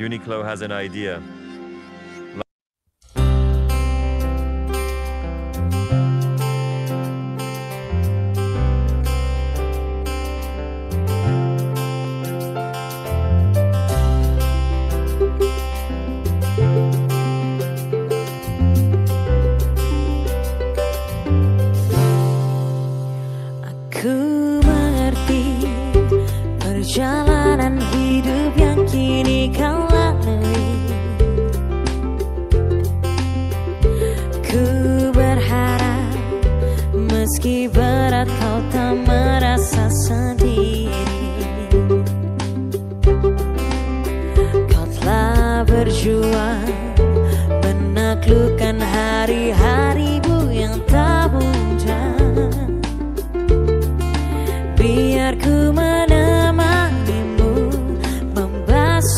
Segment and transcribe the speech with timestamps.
[0.00, 1.22] Uniqlo has an idea.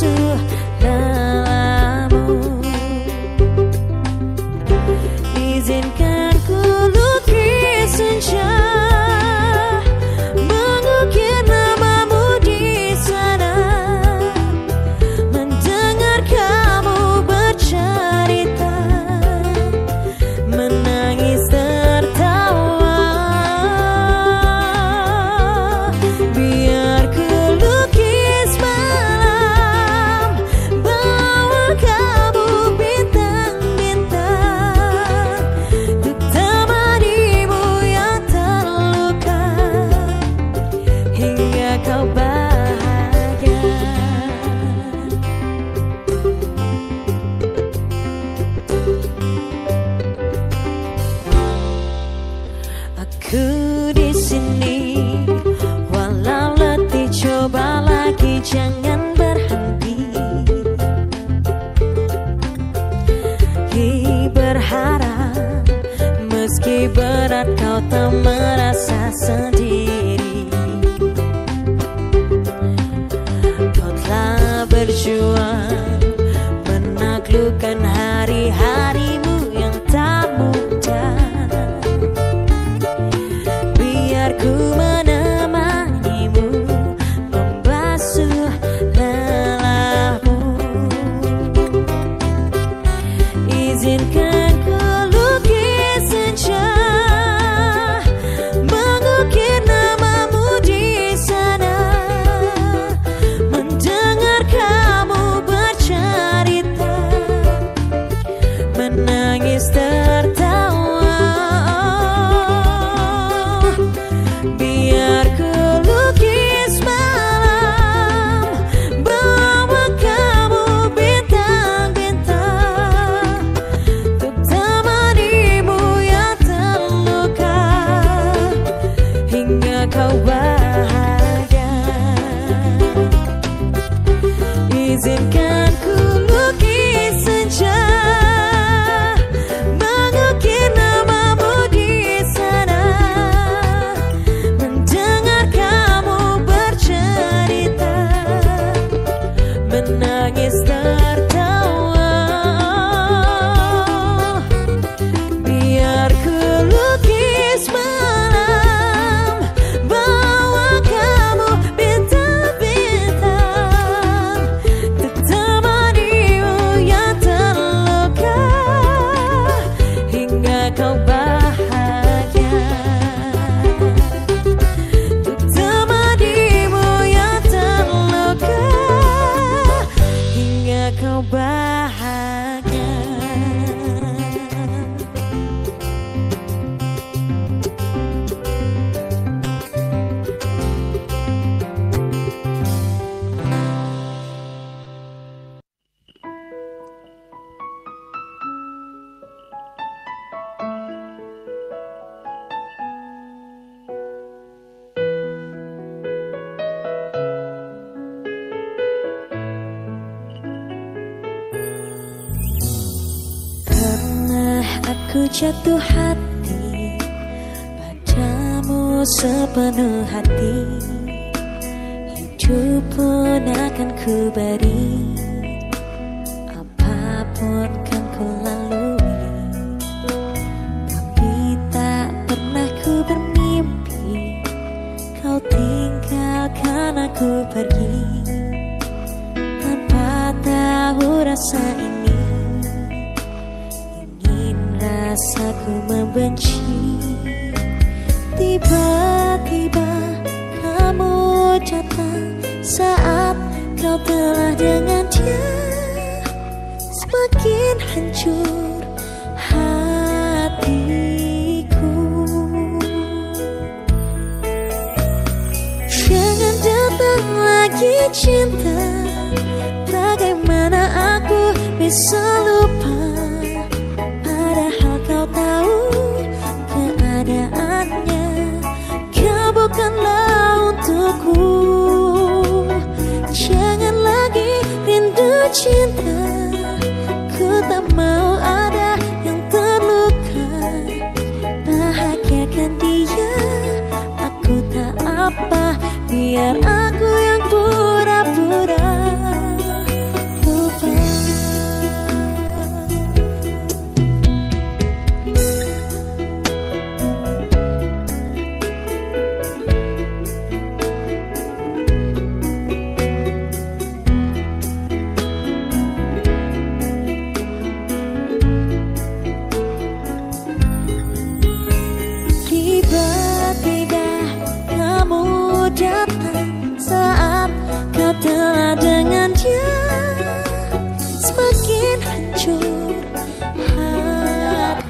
[0.03, 0.92] 是。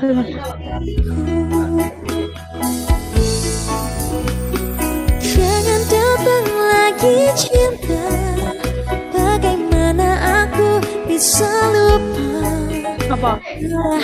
[0.03, 0.27] Jangan
[5.87, 8.11] datang lagi cinta.
[9.15, 12.51] Bagaimana aku bisa lupa?
[13.15, 13.39] Apa?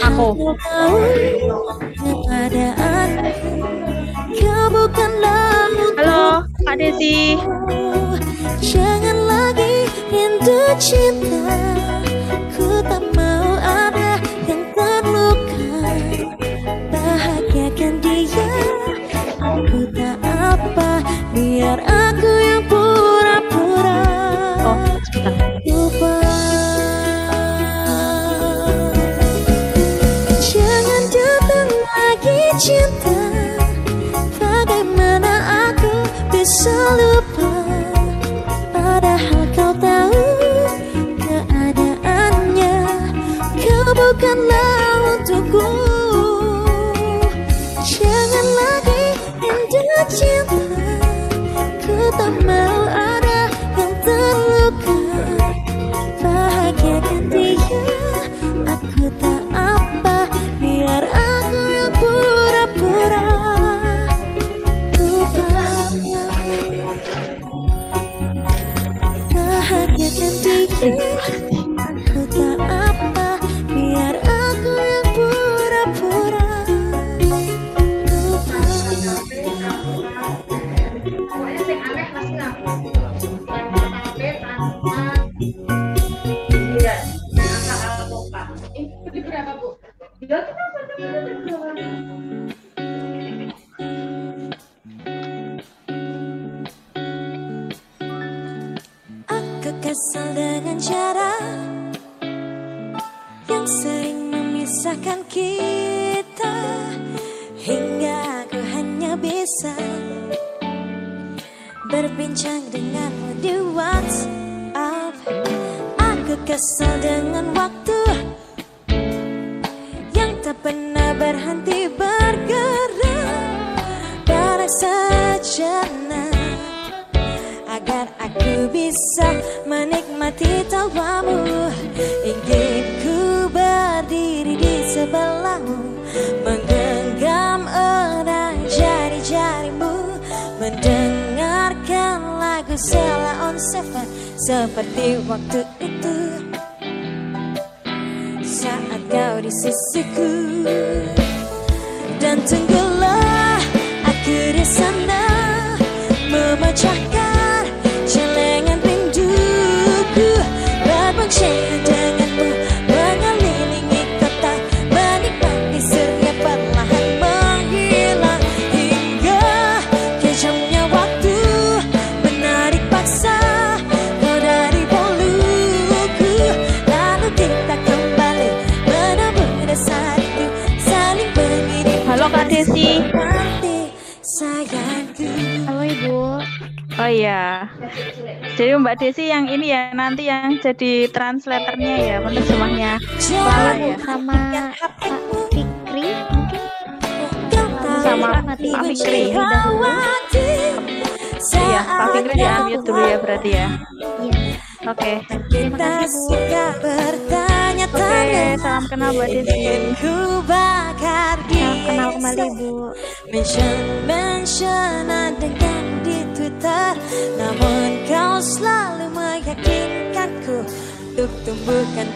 [0.07, 0.55] Aku?
[0.55, 0.79] aku
[4.39, 5.67] Kau bukanlah
[5.99, 7.35] Halo, Kak Desi.
[8.63, 11.98] Jangan lagi rindu cinta.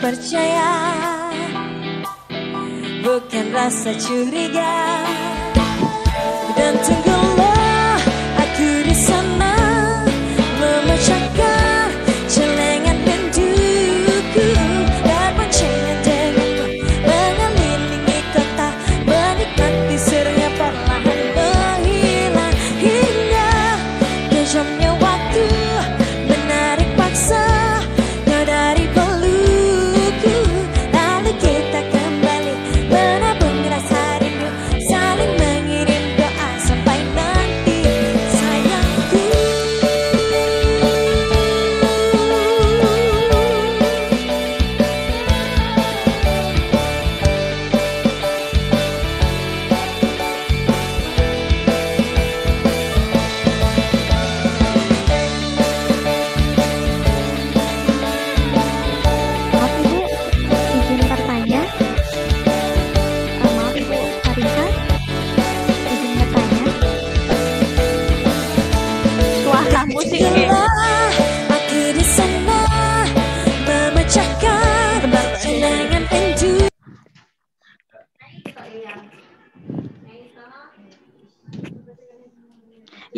[0.03, 0.75] Percaya.
[3.07, 5.03] Bukan rasa curiga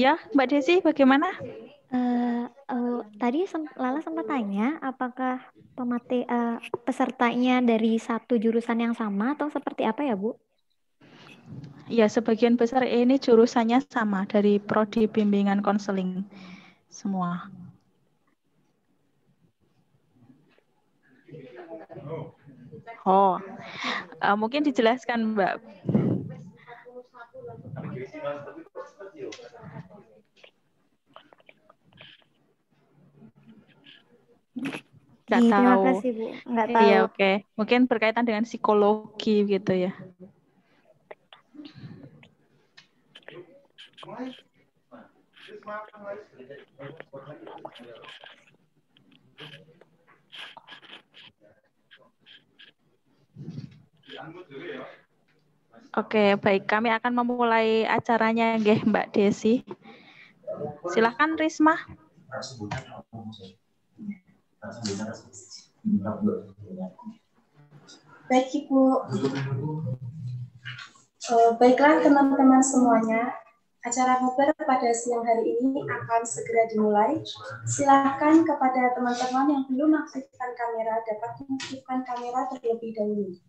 [0.04, 1.28] Ya, Mbak Desi bagaimana?
[1.96, 5.40] Eh, eh, tadi sem- Lala sempat tanya apakah
[5.76, 10.30] pemati eh, pesertanya dari satu jurusan yang sama atau seperti apa ya Bu?
[11.88, 16.24] Ya, sebagian besar ini jurusannya sama dari prodi bimbingan konseling
[16.88, 17.48] semua.
[23.04, 23.36] Oh,
[24.22, 25.54] eh, mungkin dijelaskan Mbak.
[35.24, 35.84] Nggak Iya, Terima tahu.
[35.88, 36.82] kasih Bu, nggak tahu.
[36.84, 37.30] Iya, oke.
[37.56, 39.92] Mungkin berkaitan dengan psikologi gitu ya.
[55.94, 56.66] Oke, baik.
[56.66, 59.62] Kami akan memulai acaranya, nggih, Mbak Desi.
[60.90, 61.74] Silahkan, Risma.
[68.24, 68.82] Baik Ibu,
[71.24, 73.32] Eh, baiklah teman-teman semuanya,
[73.80, 77.16] acara ngobrol pada siang hari ini akan segera dimulai.
[77.64, 83.40] Silahkan kepada teman-teman yang belum mengaktifkan kamera dapat mengaktifkan kamera terlebih dahulu.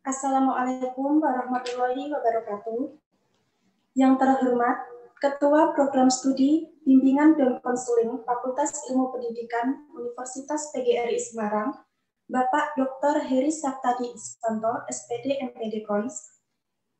[0.00, 2.96] Assalamualaikum warahmatullahi wabarakatuh.
[3.92, 4.80] Yang terhormat,
[5.20, 11.84] Ketua Program Studi Bimbingan dan Konseling Fakultas Ilmu Pendidikan Universitas PGRI Semarang,
[12.32, 13.28] Bapak Dr.
[13.28, 16.40] Heri Saptadi Ispanto, SPD MPD Kons.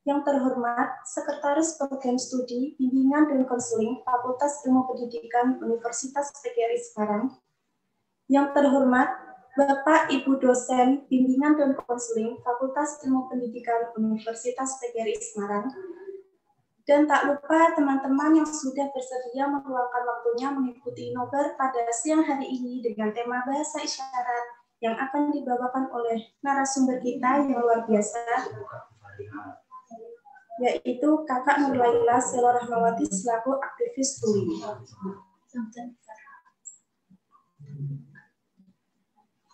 [0.05, 7.33] Yang terhormat, Sekretaris Program Studi Bimbingan dan Konseling Fakultas Ilmu Pendidikan Universitas PGRI Semarang.
[8.29, 15.67] Yang terhormat, Bapak Ibu dosen Bimbingan dan Konseling Fakultas Ilmu Pendidikan Universitas PGRI Semarang
[16.87, 22.83] Dan tak lupa teman-teman yang sudah bersedia meluangkan waktunya mengikuti nobar pada siang hari ini
[22.83, 28.49] dengan tema bahasa isyarat yang akan dibawakan oleh narasumber kita yang luar biasa,
[30.65, 34.57] yaitu Kakak Nurlaila Selo Rahmawati selaku aktivis tuli.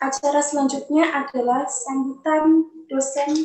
[0.07, 3.43] Acara selanjutnya adalah sambutan dosen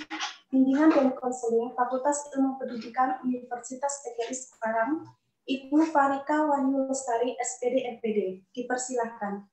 [0.54, 5.10] bimbingan dan konseling Fakultas Ilmu Pendidikan Universitas PGRI Semarang,
[5.50, 8.46] Ibu Farika Wahyu Lestari, SPD MPD.
[8.54, 9.50] Dipersilahkan.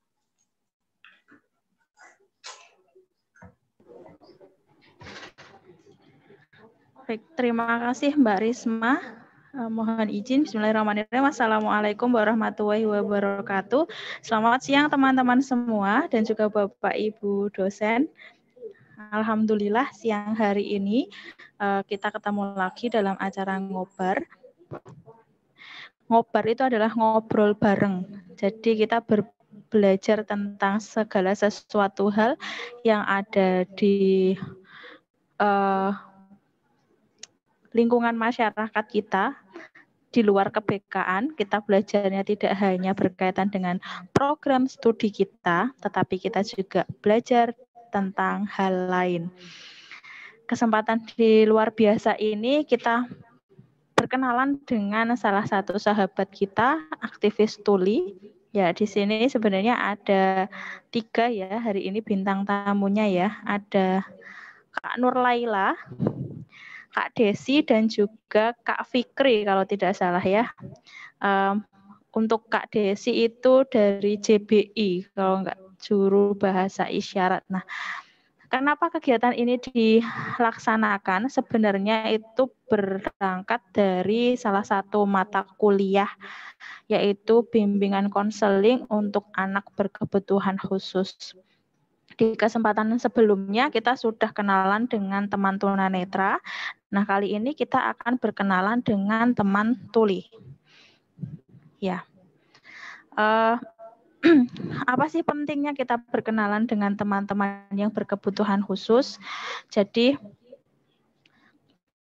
[7.09, 9.01] Baik, terima kasih Mbak Risma.
[9.59, 11.27] Uh, mohon izin, Bismillahirrahmanirrahim.
[11.27, 13.91] Assalamualaikum warahmatullahi wabarakatuh.
[14.23, 18.07] Selamat siang teman-teman semua dan juga Bapak Ibu dosen.
[19.11, 21.11] Alhamdulillah siang hari ini
[21.59, 24.23] uh, kita ketemu lagi dalam acara ngobar.
[26.07, 28.07] Ngobar itu adalah ngobrol bareng.
[28.39, 29.27] Jadi kita ber,
[29.67, 32.39] belajar tentang segala sesuatu hal
[32.87, 34.39] yang ada di
[35.43, 35.91] uh,
[37.73, 39.37] lingkungan masyarakat kita
[40.09, 43.77] di luar kebekaan, kita belajarnya tidak hanya berkaitan dengan
[44.09, 47.53] program studi kita, tetapi kita juga belajar
[47.93, 49.29] tentang hal lain.
[50.49, 53.05] Kesempatan di luar biasa ini kita
[53.93, 58.17] berkenalan dengan salah satu sahabat kita, aktivis tuli.
[58.49, 60.49] Ya, di sini sebenarnya ada
[60.89, 63.29] tiga ya hari ini bintang tamunya ya.
[63.45, 64.01] Ada
[64.73, 65.77] Kak Nur Laila,
[66.89, 70.49] Kak Desi dan juga Kak Fikri kalau tidak salah ya.
[71.21, 71.61] Um,
[72.13, 77.45] untuk Kak Desi itu dari JBI kalau enggak juru bahasa isyarat.
[77.47, 77.63] Nah,
[78.49, 81.29] kenapa kegiatan ini dilaksanakan?
[81.29, 86.09] Sebenarnya itu berangkat dari salah satu mata kuliah
[86.89, 91.37] yaitu bimbingan konseling untuk anak berkebutuhan khusus
[92.19, 96.43] di kesempatan sebelumnya kita sudah kenalan dengan teman tunanetra.
[96.91, 100.27] Nah, kali ini kita akan berkenalan dengan teman tuli.
[101.79, 102.03] Ya.
[103.15, 103.55] Uh,
[104.91, 109.15] apa sih pentingnya kita berkenalan dengan teman-teman yang berkebutuhan khusus?
[109.71, 110.19] Jadi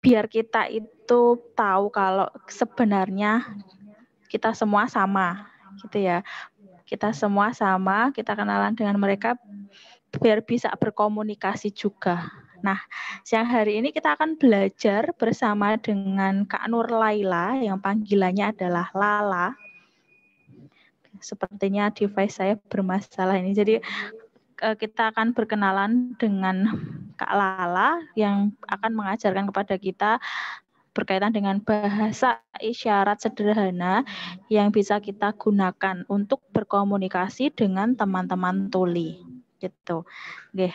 [0.02, 3.46] biar kita itu tahu kalau sebenarnya
[4.26, 5.46] kita semua sama
[5.86, 6.26] gitu ya.
[6.82, 9.38] Kita semua sama, kita kenalan dengan mereka
[10.18, 12.26] biar bisa berkomunikasi juga.
[12.60, 12.76] Nah,
[13.24, 19.56] siang hari ini kita akan belajar bersama dengan Kak Nur Laila yang panggilannya adalah Lala.
[21.20, 23.56] Sepertinya device saya bermasalah ini.
[23.56, 23.74] Jadi
[24.60, 26.68] eh, kita akan berkenalan dengan
[27.16, 30.10] Kak Lala yang akan mengajarkan kepada kita
[30.90, 34.02] berkaitan dengan bahasa isyarat sederhana
[34.50, 39.29] yang bisa kita gunakan untuk berkomunikasi dengan teman-teman tuli
[39.60, 40.08] gitu.
[40.56, 40.72] Oke.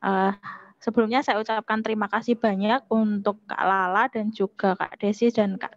[0.00, 0.32] Uh,
[0.80, 5.76] sebelumnya saya ucapkan terima kasih banyak untuk Kak Lala dan juga Kak Desi dan Kak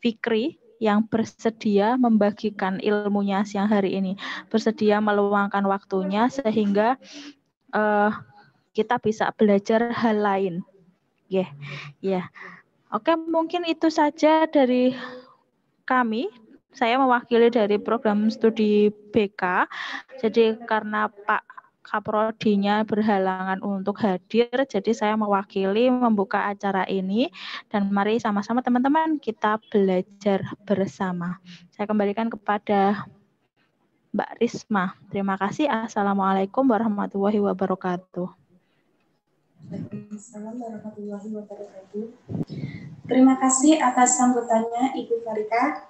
[0.00, 4.14] Fikri yang bersedia membagikan ilmunya siang hari ini,
[4.46, 6.96] bersedia meluangkan waktunya sehingga
[7.74, 8.14] uh,
[8.72, 10.54] kita bisa belajar hal lain.
[11.26, 11.48] Ya, yeah.
[11.50, 12.10] ya.
[12.22, 12.26] Yeah.
[12.88, 14.96] Oke, mungkin itu saja dari
[15.84, 16.32] kami
[16.72, 19.66] saya mewakili dari program studi BK.
[20.20, 27.32] Jadi karena Pak Kaprodinya berhalangan untuk hadir, jadi saya mewakili membuka acara ini
[27.72, 31.40] dan mari sama-sama teman-teman kita belajar bersama.
[31.72, 33.08] Saya kembalikan kepada
[34.12, 35.00] Mbak Risma.
[35.08, 35.64] Terima kasih.
[35.64, 38.28] Assalamualaikum warahmatullahi wabarakatuh.
[43.08, 45.88] Terima kasih atas sambutannya Ibu Farika.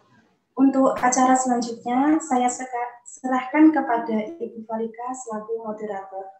[0.58, 2.50] Untuk acara selanjutnya, saya
[3.06, 6.37] serahkan kepada Ibu Falika selaku moderator.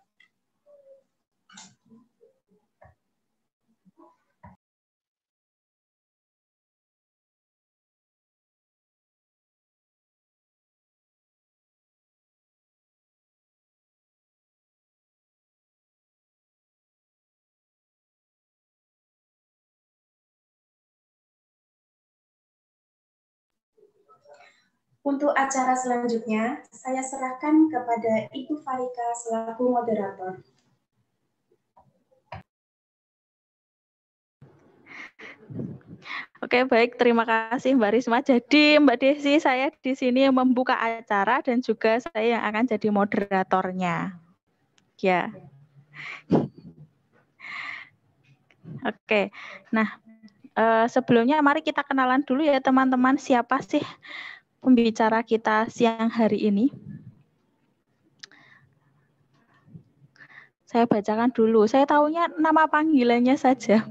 [25.08, 30.44] Untuk acara selanjutnya, saya serahkan kepada Ibu Farika selaku moderator.
[36.44, 37.00] Oke, baik.
[37.00, 38.20] Terima kasih Mbak Risma.
[38.20, 44.12] Jadi Mbak Desi, saya di sini membuka acara dan juga saya yang akan jadi moderatornya.
[45.00, 45.32] Ya.
[48.84, 49.32] Oke.
[49.72, 49.88] Nah,
[50.52, 53.80] uh, sebelumnya mari kita kenalan dulu ya teman-teman siapa sih
[54.58, 56.68] pembicara kita siang hari ini.
[60.68, 61.64] Saya bacakan dulu.
[61.64, 63.88] Saya tahunya nama panggilannya saja.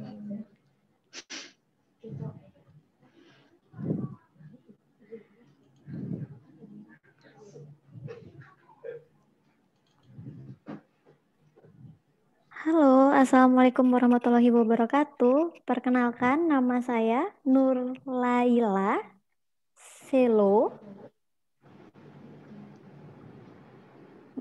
[12.67, 15.65] Halo, Assalamualaikum warahmatullahi wabarakatuh.
[15.65, 19.16] Perkenalkan, nama saya Nur Laila
[20.07, 20.71] Selo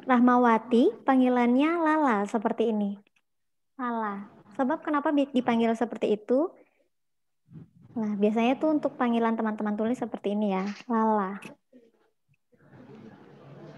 [0.07, 2.95] Rahmawati, panggilannya Lala seperti ini.
[3.75, 4.31] Lala.
[4.55, 6.47] Sebab kenapa dipanggil seperti itu?
[7.99, 11.43] Nah, biasanya tuh untuk panggilan teman-teman tulis seperti ini ya, Lala.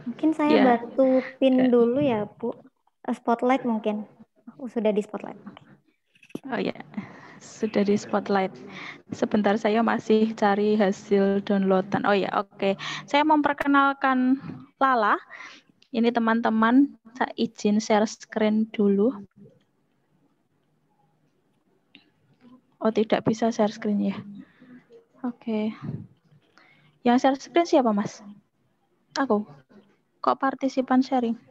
[0.05, 0.65] Mungkin saya yeah.
[0.77, 2.53] bantu pin dulu ya, Bu.
[3.09, 4.05] Eh, spotlight mungkin.
[4.61, 5.41] Oh, sudah di spotlight.
[6.53, 6.77] Oh ya,
[7.41, 8.53] sudah di spotlight.
[9.11, 12.05] Sebentar saya masih cari hasil downloadan.
[12.05, 12.53] Oh ya, oke.
[12.59, 12.75] Okay.
[13.09, 14.39] Saya memperkenalkan
[14.79, 15.17] Lala.
[15.89, 19.09] Ini teman-teman, saya izin share screen dulu.
[22.79, 24.17] Oh, tidak bisa share screen ya.
[25.25, 25.41] Oke.
[25.41, 25.65] Okay.
[27.09, 28.21] Yang share screen siapa, Mas?
[29.17, 29.49] Aku.
[30.21, 31.48] Kok partisipan sharing?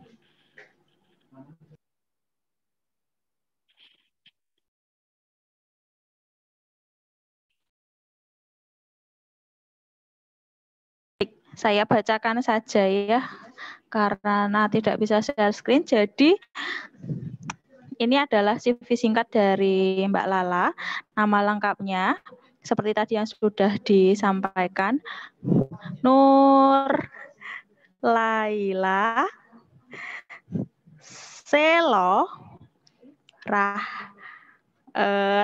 [11.58, 13.26] Saya bacakan saja ya
[13.90, 15.82] karena tidak bisa share screen.
[15.82, 16.38] Jadi
[17.98, 20.70] ini adalah CV singkat dari Mbak Lala.
[21.18, 22.22] Nama lengkapnya
[22.62, 25.02] seperti tadi yang sudah disampaikan.
[26.06, 26.94] Nur
[28.06, 29.26] Laila
[31.02, 32.30] Selo
[33.48, 33.82] Rah
[34.94, 35.44] eh,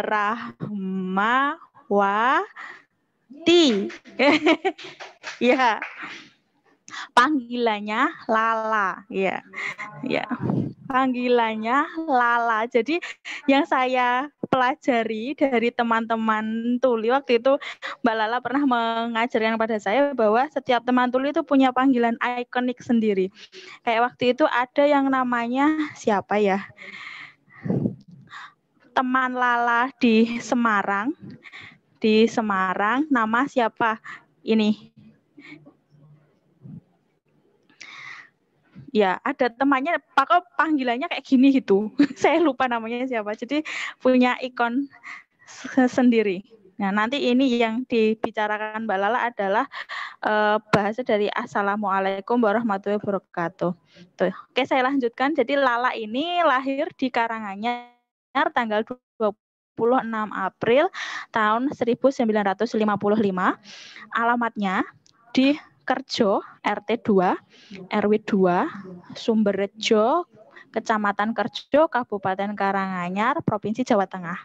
[3.33, 3.89] Rahmawati.
[5.49, 5.81] ya
[7.17, 9.01] panggilannya Lala.
[9.09, 9.41] Ya
[10.05, 10.25] ya
[10.85, 12.69] panggilannya Lala.
[12.69, 13.01] Jadi
[13.49, 17.57] yang saya pelajari dari teman-teman tuli waktu itu
[18.05, 23.33] Mbak Lala pernah mengajarkan kepada saya bahwa setiap teman tuli itu punya panggilan ikonik sendiri.
[23.81, 26.61] Kayak waktu itu ada yang namanya siapa ya?
[28.93, 31.17] Teman Lala di Semarang
[32.03, 33.07] di Semarang.
[33.07, 34.03] Nama siapa?
[34.43, 34.91] Ini.
[38.91, 40.03] Ya ada temannya.
[40.11, 41.95] Pak panggilannya kayak gini gitu?
[42.19, 43.31] Saya lupa namanya siapa.
[43.39, 43.63] Jadi
[44.03, 44.91] punya ikon
[45.87, 46.43] sendiri.
[46.75, 49.65] Nah nanti ini yang dibicarakan Mbak Lala adalah
[50.25, 53.71] uh, bahasa dari Assalamualaikum warahmatullahi wabarakatuh.
[54.19, 54.33] Tuh.
[54.51, 55.31] oke saya lanjutkan.
[55.31, 58.83] Jadi Lala ini lahir di Karanganyar tanggal
[59.75, 60.89] 26 April
[61.33, 62.79] tahun 1955
[64.13, 64.85] alamatnya
[65.33, 70.23] di Kerjo, RT 2, RW 2, Sumberjo,
[70.73, 74.39] Kecamatan Kerjo, Kabupaten Karanganyar, Provinsi Jawa Tengah.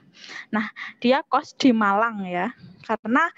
[0.51, 0.67] Nah,
[0.99, 2.53] dia kos di Malang ya.
[2.85, 3.31] Karena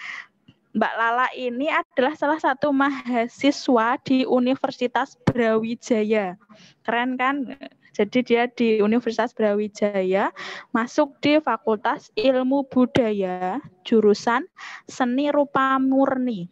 [0.70, 6.38] Mbak Lala ini adalah salah satu mahasiswa di Universitas Brawijaya.
[6.87, 7.59] Keren kan?
[8.00, 10.32] Jadi dia di Universitas Brawijaya
[10.72, 14.48] masuk di Fakultas Ilmu Budaya jurusan
[14.88, 16.48] Seni Rupa Murni.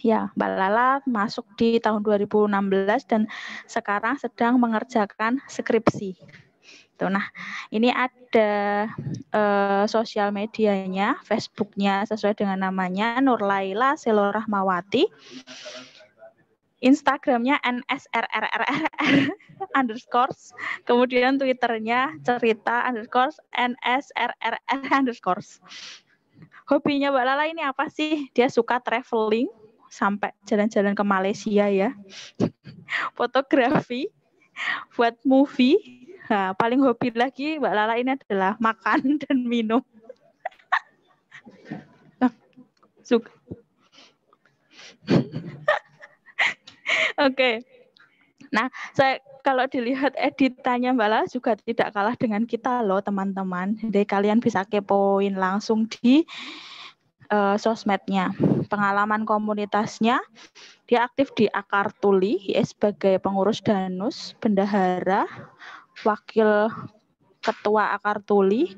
[0.00, 3.28] Ya, Mbak Lala masuk di tahun 2016 dan
[3.68, 6.16] sekarang sedang mengerjakan skripsi.
[6.96, 7.28] Tuh, nah,
[7.68, 8.88] ini ada
[9.36, 15.04] uh, sosial medianya, Facebooknya sesuai dengan namanya Nurlaila Selo Rahmawati.
[16.86, 18.62] Instagramnya nsrrrr
[19.78, 20.54] underscores,
[20.86, 24.54] kemudian Twitternya cerita underscores nsrrr
[24.94, 25.58] underscores.
[26.70, 28.30] Hobinya Mbak Lala ini apa sih?
[28.30, 29.50] Dia suka traveling,
[29.90, 31.90] sampai jalan-jalan ke Malaysia ya.
[33.18, 34.10] Fotografi
[34.94, 36.06] buat movie.
[36.26, 39.82] Nah, paling hobi lagi Mbak Lala ini adalah makan dan minum.
[43.06, 43.30] Suka.
[47.26, 47.64] Oke.
[48.52, 53.78] Nah, saya kalau dilihat editannya Mbak Lala juga tidak kalah dengan kita loh teman-teman.
[53.78, 56.26] Jadi kalian bisa kepoin langsung di
[57.30, 58.34] uh, sosmednya
[58.66, 60.18] pengalaman komunitasnya.
[60.90, 65.26] Dia aktif di Akar Tuli ya, sebagai pengurus Danus, bendahara,
[66.02, 66.70] wakil
[67.42, 68.74] ketua Akar Tuli.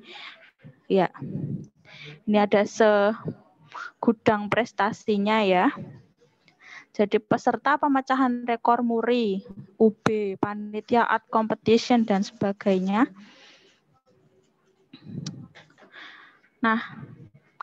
[0.88, 1.08] Ya.
[2.28, 5.72] Ini ada segudang prestasinya ya.
[6.98, 9.38] Jadi peserta pemecahan rekor muri,
[9.78, 13.06] UB, panitia art competition dan sebagainya.
[16.58, 16.82] Nah,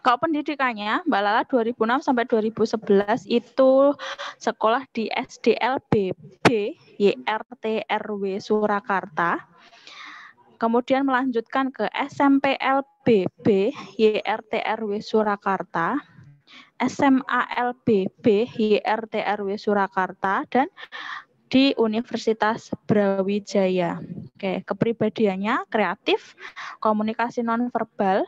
[0.06, 3.98] Kalau pendidikannya, Mbak Lala 2006 sampai 2011 itu
[4.38, 6.46] sekolah di SDLBB
[7.02, 9.42] YRTRW Surakarta.
[10.62, 15.98] Kemudian melanjutkan ke SMPLBB YRTRW Surakarta,
[16.82, 20.68] SMALBB YRTRW Surakarta, dan
[21.48, 24.02] di Universitas Brawijaya.
[24.36, 26.36] Oke, kepribadiannya kreatif,
[26.84, 28.28] komunikasi nonverbal,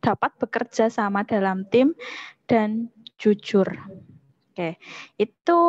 [0.00, 1.92] dapat bekerja sama dalam tim
[2.48, 2.88] dan
[3.20, 3.68] jujur.
[4.52, 4.80] Oke,
[5.20, 5.60] itu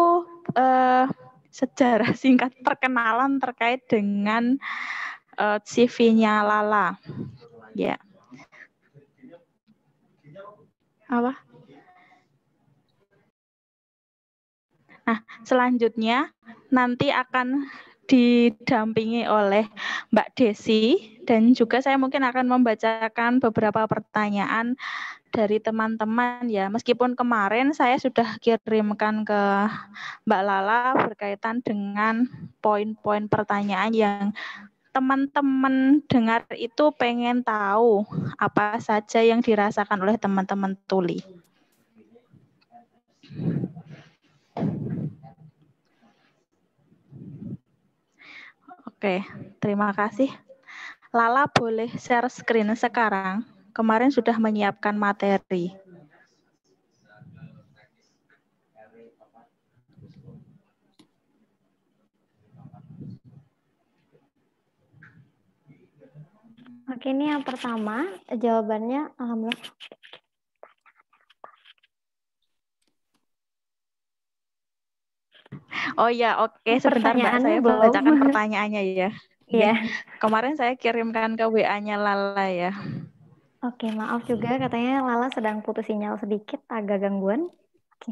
[0.56, 1.08] eh,
[1.54, 4.58] sejarah singkat perkenalan terkait dengan
[5.38, 6.98] uh, CV-nya Lala.
[7.78, 8.02] Ya.
[11.06, 11.38] Apa?
[15.04, 16.32] Nah, selanjutnya
[16.72, 17.68] nanti akan
[18.08, 19.68] didampingi oleh
[20.12, 24.76] Mbak Desi dan juga saya mungkin akan membacakan beberapa pertanyaan
[25.32, 26.68] dari teman-teman ya.
[26.68, 29.42] Meskipun kemarin saya sudah kirimkan ke
[30.28, 32.28] Mbak Lala berkaitan dengan
[32.60, 34.26] poin-poin pertanyaan yang
[34.94, 38.06] teman-teman dengar itu pengen tahu
[38.38, 41.26] apa saja yang dirasakan oleh teman-teman tuli.
[49.04, 49.20] Oke,
[49.60, 50.32] terima kasih.
[51.12, 53.44] Lala boleh share screen sekarang.
[53.76, 55.76] Kemarin sudah menyiapkan materi.
[66.88, 69.68] Oke, ini yang pertama jawabannya alhamdulillah.
[75.98, 76.58] Oh ya, oke.
[76.64, 76.78] Okay.
[76.82, 77.82] Sebentar Mbak, saya belum.
[77.88, 79.10] bacakan pertanyaannya ya.
[79.50, 79.74] Iya.
[80.18, 82.72] Kemarin saya kirimkan ke WA-nya Lala ya.
[83.64, 87.48] Oke, maaf juga katanya Lala sedang putus sinyal sedikit, agak gangguan.
[87.96, 88.12] Oke.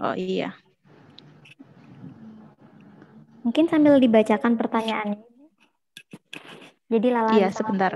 [0.00, 0.56] Oh iya.
[3.44, 5.20] Mungkin sambil dibacakan pertanyaannya.
[6.90, 7.92] Jadi Lala Iya, sebentar.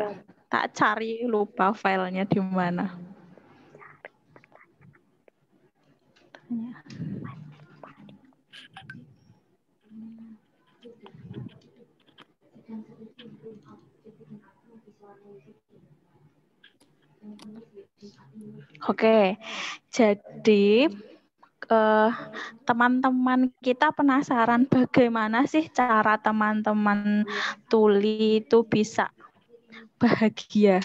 [0.51, 3.15] Tak cari lupa filenya di mana.
[18.85, 19.41] Oke,
[19.89, 20.93] jadi
[21.73, 22.11] eh,
[22.69, 27.25] teman-teman kita penasaran bagaimana sih cara teman-teman
[27.73, 29.09] tuli itu bisa
[29.97, 30.85] bahagia.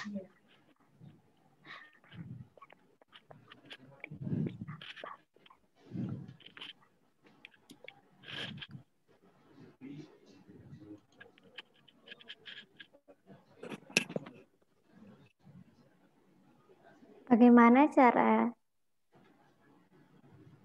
[17.29, 18.49] Bagaimana cara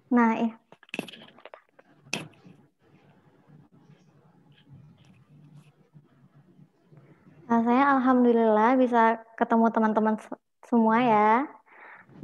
[0.09, 0.49] Nah, ya.
[7.45, 10.15] Nah, saya alhamdulillah bisa ketemu teman-teman
[10.65, 11.31] semua ya.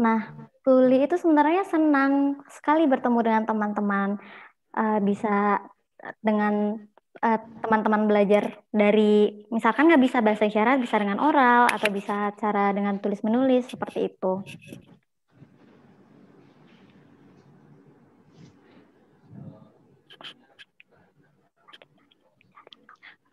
[0.01, 4.09] Nah, Tuli itu sebenarnya senang sekali bertemu dengan teman-teman.
[4.71, 5.57] Uh, bisa
[6.21, 6.77] dengan
[7.61, 12.71] teman-teman uh, belajar dari misalkan nggak bisa bahasa isyarat bisa dengan oral atau bisa cara
[12.71, 14.41] dengan tulis menulis seperti itu.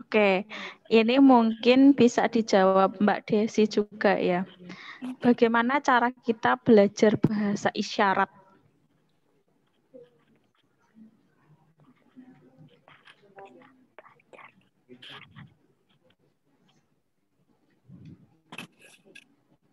[0.09, 0.49] Oke,
[0.89, 4.49] ini mungkin bisa dijawab Mbak Desi juga ya.
[5.21, 8.38] Bagaimana cara kita belajar bahasa isyarat?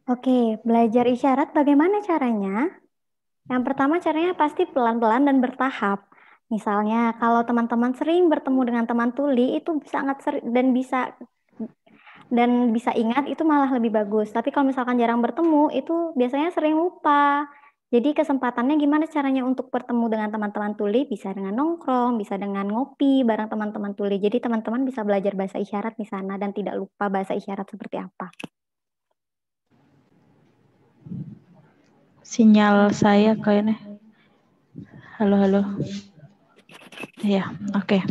[0.06, 2.70] Oke, belajar isyarat bagaimana caranya?
[3.50, 6.06] Yang pertama caranya pasti pelan-pelan dan bertahap.
[6.54, 11.10] Misalnya kalau teman-teman sering bertemu dengan teman tuli itu sangat sering dan bisa
[12.30, 14.30] dan bisa ingat itu malah lebih bagus.
[14.30, 17.50] Tapi kalau misalkan jarang bertemu itu biasanya sering lupa.
[17.90, 21.10] Jadi kesempatannya gimana caranya untuk bertemu dengan teman-teman tuli?
[21.10, 24.22] Bisa dengan nongkrong, bisa dengan ngopi bareng teman-teman tuli.
[24.22, 28.30] Jadi teman-teman bisa belajar bahasa isyarat di sana dan tidak lupa bahasa isyarat seperti apa.
[32.26, 33.78] Sinyal saya kayaknya.
[35.16, 35.62] Halo, halo.
[37.24, 38.00] Ya, oke.
[38.00, 38.02] Okay.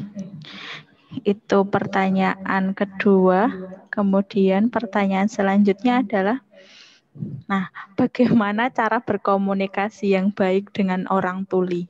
[1.22, 3.53] Itu pertanyaan kedua.
[3.92, 6.42] Kemudian pertanyaan selanjutnya adalah
[7.47, 11.86] Nah, bagaimana cara berkomunikasi yang baik dengan orang tuli?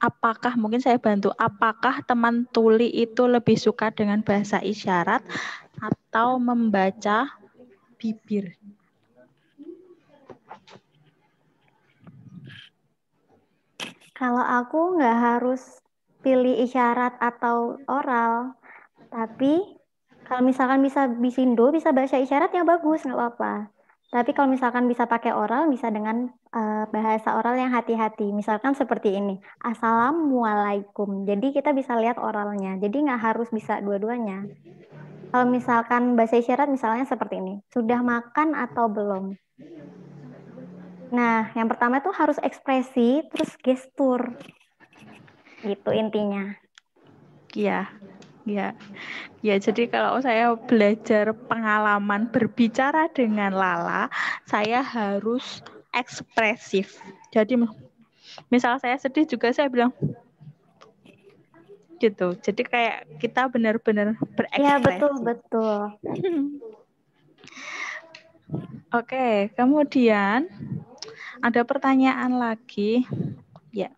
[0.00, 1.28] Apakah mungkin saya bantu?
[1.36, 5.20] Apakah teman tuli itu lebih suka dengan bahasa isyarat
[5.76, 7.28] atau membaca
[8.00, 8.56] bibir?
[14.16, 15.80] Kalau aku nggak harus
[16.24, 18.56] pilih isyarat atau oral,
[19.08, 19.80] tapi
[20.28, 23.68] kalau misalkan bisa bisindo, bisa bahasa isyarat ya bagus, nggak apa-apa.
[24.12, 28.30] Tapi kalau misalkan bisa pakai oral, bisa dengan uh, bahasa oral yang hati-hati.
[28.34, 31.26] Misalkan seperti ini, Assalamualaikum.
[31.26, 32.78] Jadi kita bisa lihat oralnya.
[32.78, 34.46] Jadi nggak harus bisa dua-duanya.
[35.30, 39.38] Kalau misalkan bahasa isyarat misalnya seperti ini, sudah makan atau belum?
[41.14, 44.34] Nah, yang pertama itu harus ekspresi, terus gestur.
[45.62, 46.54] Gitu intinya.
[47.54, 47.90] Iya,
[48.42, 48.74] ya.
[49.42, 54.10] Ya, jadi kalau saya belajar pengalaman berbicara dengan Lala,
[54.46, 56.98] saya harus ekspresif.
[57.34, 57.58] Jadi
[58.50, 59.90] misal saya sedih juga saya bilang
[62.00, 62.32] gitu.
[62.40, 64.64] Jadi kayak kita benar-benar berekspresi.
[64.64, 65.80] Iya, betul, betul.
[68.90, 70.50] Oke, kemudian
[71.38, 73.06] ada pertanyaan lagi.
[73.70, 73.94] Ya.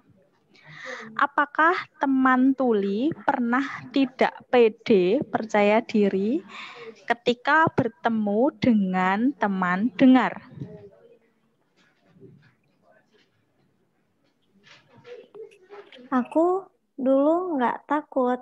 [1.16, 3.64] Apakah teman tuli pernah
[3.94, 6.44] tidak pede, percaya diri
[7.08, 10.44] ketika bertemu dengan teman dengar?
[16.12, 18.36] Aku dulu nggak takut.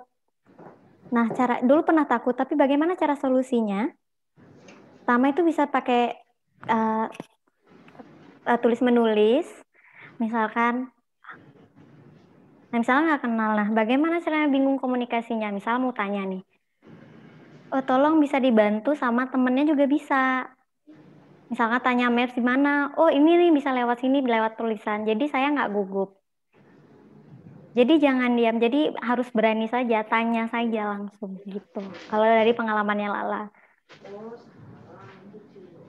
[1.15, 3.87] Nah, cara dulu pernah takut, tapi bagaimana cara solusinya?
[5.01, 6.19] Pertama itu bisa pakai
[6.67, 7.07] uh,
[8.43, 9.47] uh, tulis menulis.
[10.19, 10.91] Misalkan
[12.71, 13.51] nah misalnya nggak kenal.
[13.59, 15.51] Nah bagaimana caranya bingung komunikasinya?
[15.51, 16.43] Misal mau tanya nih.
[17.71, 20.47] Oh tolong bisa dibantu sama temennya juga bisa.
[21.51, 22.95] Misalnya tanya Mer di mana.
[22.95, 25.03] Oh ini nih bisa lewat sini lewat tulisan.
[25.03, 26.20] Jadi saya nggak gugup
[27.71, 33.43] jadi jangan diam jadi harus berani saja tanya saja langsung gitu kalau dari pengalamannya Lala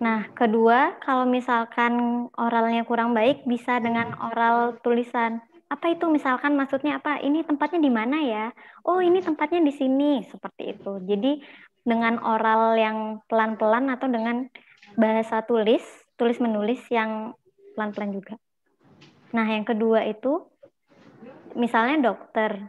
[0.03, 5.39] Nah, kedua, kalau misalkan oralnya kurang baik, bisa dengan oral tulisan.
[5.71, 6.11] Apa itu?
[6.11, 7.23] Misalkan maksudnya apa?
[7.23, 8.51] Ini tempatnya di mana ya?
[8.83, 10.27] Oh, ini tempatnya di sini.
[10.27, 10.99] Seperti itu.
[11.07, 11.39] Jadi,
[11.87, 14.51] dengan oral yang pelan-pelan atau dengan
[14.99, 15.87] bahasa tulis,
[16.19, 17.39] tulis menulis yang
[17.79, 18.35] pelan-pelan juga.
[19.31, 20.51] Nah, yang kedua itu,
[21.55, 22.69] misalnya dokter.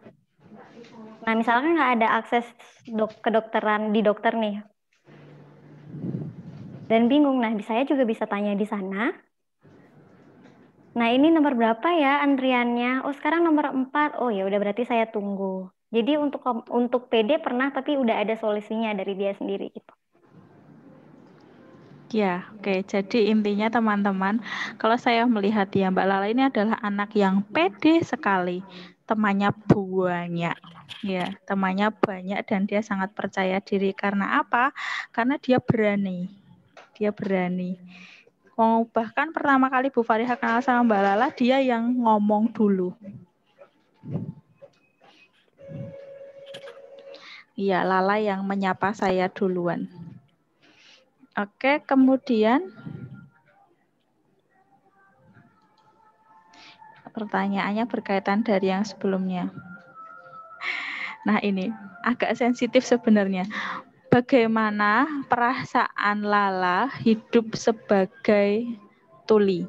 [1.23, 2.45] Nah, misalkan nggak ada akses
[2.87, 4.59] dok kedokteran di dokter nih,
[6.87, 7.39] dan bingung.
[7.39, 9.09] Nah, saya juga bisa tanya di sana.
[10.93, 13.01] Nah, ini nomor berapa ya antriannya?
[13.07, 14.21] Oh, sekarang nomor 4.
[14.21, 15.71] Oh, ya udah berarti saya tunggu.
[15.93, 16.41] Jadi untuk
[16.73, 19.93] untuk PD pernah tapi udah ada solusinya dari dia sendiri gitu.
[22.13, 22.85] Ya, oke.
[22.85, 24.37] Jadi intinya teman-teman,
[24.77, 28.61] kalau saya melihat ya Mbak Lala ini adalah anak yang pede sekali.
[29.09, 30.57] Temannya banyak.
[31.01, 34.69] Ya, temannya banyak dan dia sangat percaya diri karena apa?
[35.09, 36.43] Karena dia berani
[36.93, 37.75] dia berani.
[38.53, 42.93] Oh, bahkan pertama kali Bu Fariha kenal sama Mbak Lala, dia yang ngomong dulu.
[47.57, 49.89] Iya, Lala yang menyapa saya duluan.
[51.33, 52.61] Oke, kemudian
[57.09, 59.49] pertanyaannya berkaitan dari yang sebelumnya.
[61.25, 61.73] Nah, ini
[62.05, 63.49] agak sensitif sebenarnya
[64.13, 68.77] bagaimana perasaan Lala hidup sebagai
[69.25, 69.65] tuli?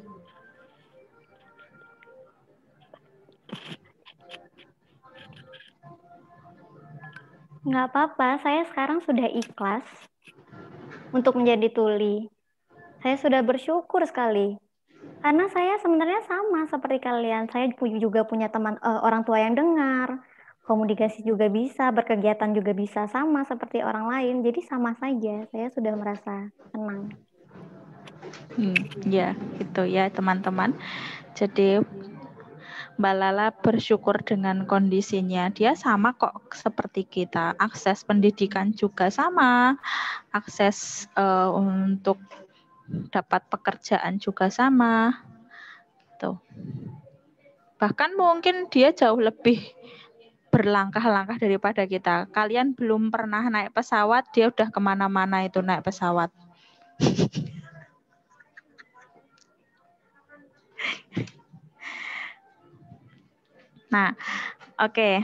[7.65, 10.04] Nggak apa-apa, saya sekarang sudah ikhlas
[11.15, 12.27] untuk menjadi tuli.
[12.99, 14.59] Saya sudah bersyukur sekali.
[15.23, 17.47] Karena saya sebenarnya sama seperti kalian.
[17.47, 20.19] Saya juga punya teman uh, orang tua yang dengar,
[20.67, 24.35] komunikasi juga bisa, berkegiatan juga bisa sama seperti orang lain.
[24.43, 27.15] Jadi sama saja, saya sudah merasa tenang.
[28.59, 30.75] Hmm, ya, itu ya teman-teman.
[31.37, 31.79] Jadi
[32.95, 35.51] Mbak Lala bersyukur dengan kondisinya.
[35.51, 37.51] Dia sama kok seperti kita.
[37.59, 39.75] Akses pendidikan juga sama.
[40.31, 42.23] Akses uh, untuk
[43.11, 45.11] dapat pekerjaan juga sama.
[46.23, 46.39] Tuh.
[47.75, 49.59] Bahkan mungkin dia jauh lebih
[50.47, 52.31] berlangkah-langkah daripada kita.
[52.31, 56.31] Kalian belum pernah naik pesawat, dia udah ke mana-mana itu naik pesawat.
[63.95, 64.11] nah,
[64.83, 64.91] oke.
[64.91, 65.15] Okay.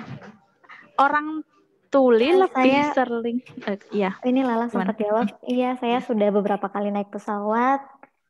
[0.95, 1.43] Orang
[1.91, 4.15] tuli nah, lebih saya, sering, uh, ya.
[4.23, 5.27] Ini Lala sempat jawab.
[5.43, 7.83] Iya, saya sudah beberapa kali naik pesawat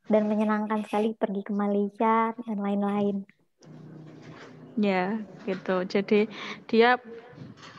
[0.09, 3.21] dan menyenangkan sekali pergi ke Malaysia dan lain-lain.
[4.81, 5.85] Ya, gitu.
[5.85, 6.25] Jadi
[6.65, 6.97] dia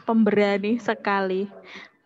[0.07, 1.51] pemberani sekali.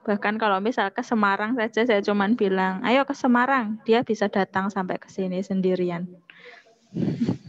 [0.09, 4.73] Bahkan kalau misal ke Semarang saja saya cuman bilang, ayo ke Semarang, dia bisa datang
[4.73, 6.09] sampai ke sini sendirian.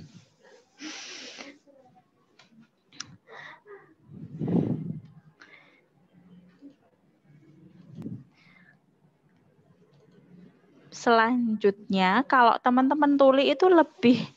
[11.08, 14.28] Selanjutnya, kalau teman-teman tuli itu lebih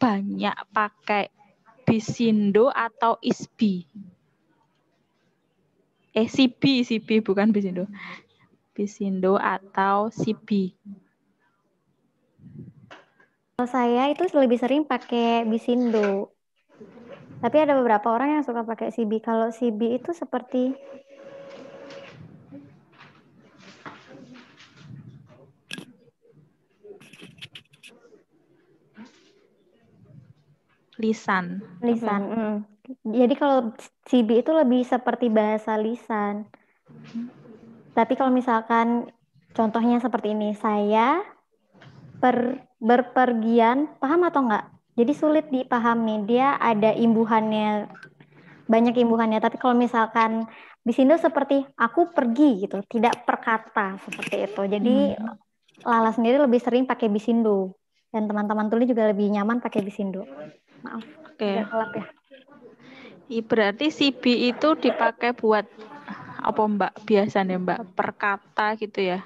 [0.00, 1.28] banyak pakai
[1.84, 3.84] bisindo atau isbi.
[6.16, 7.84] Eh, sibi, sibi bukan bisindo.
[8.72, 10.72] Bisindo atau sibi.
[13.60, 16.32] Kalau saya itu lebih sering pakai bisindo.
[17.44, 19.20] Tapi ada beberapa orang yang suka pakai sibi.
[19.20, 20.72] Kalau sibi itu seperti
[30.98, 31.62] lisan.
[31.82, 32.22] lisan.
[32.28, 32.56] mm.
[33.04, 33.72] Jadi kalau
[34.08, 36.48] sibi itu lebih seperti bahasa lisan.
[37.92, 39.10] Tapi kalau misalkan
[39.52, 41.20] contohnya seperti ini, saya
[42.22, 44.72] per, berpergian, paham atau enggak?
[44.96, 46.24] Jadi sulit dipahami.
[46.24, 47.92] Dia ada imbuhannya,
[48.66, 49.38] banyak imbuhannya.
[49.38, 50.48] Tapi kalau misalkan
[50.80, 54.62] bisindo seperti aku pergi gitu, tidak perkata seperti itu.
[54.64, 54.96] Jadi
[55.86, 57.78] Lala sendiri lebih sering pakai bisindo.
[58.08, 60.24] Dan teman-teman tuli juga lebih nyaman pakai bisindo.
[60.84, 61.50] Maaf, Oke.
[61.66, 62.04] gelap ya.
[63.44, 65.66] Berarti sibi itu dipakai buat
[66.38, 69.20] apa Mbak biasanya Mbak perkata gitu ya?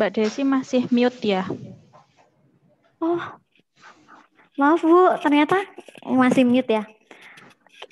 [0.00, 1.44] Mbak Desi masih mute ya?
[3.04, 3.20] Oh,
[4.56, 5.60] maaf Bu, ternyata
[6.08, 6.88] masih mute ya.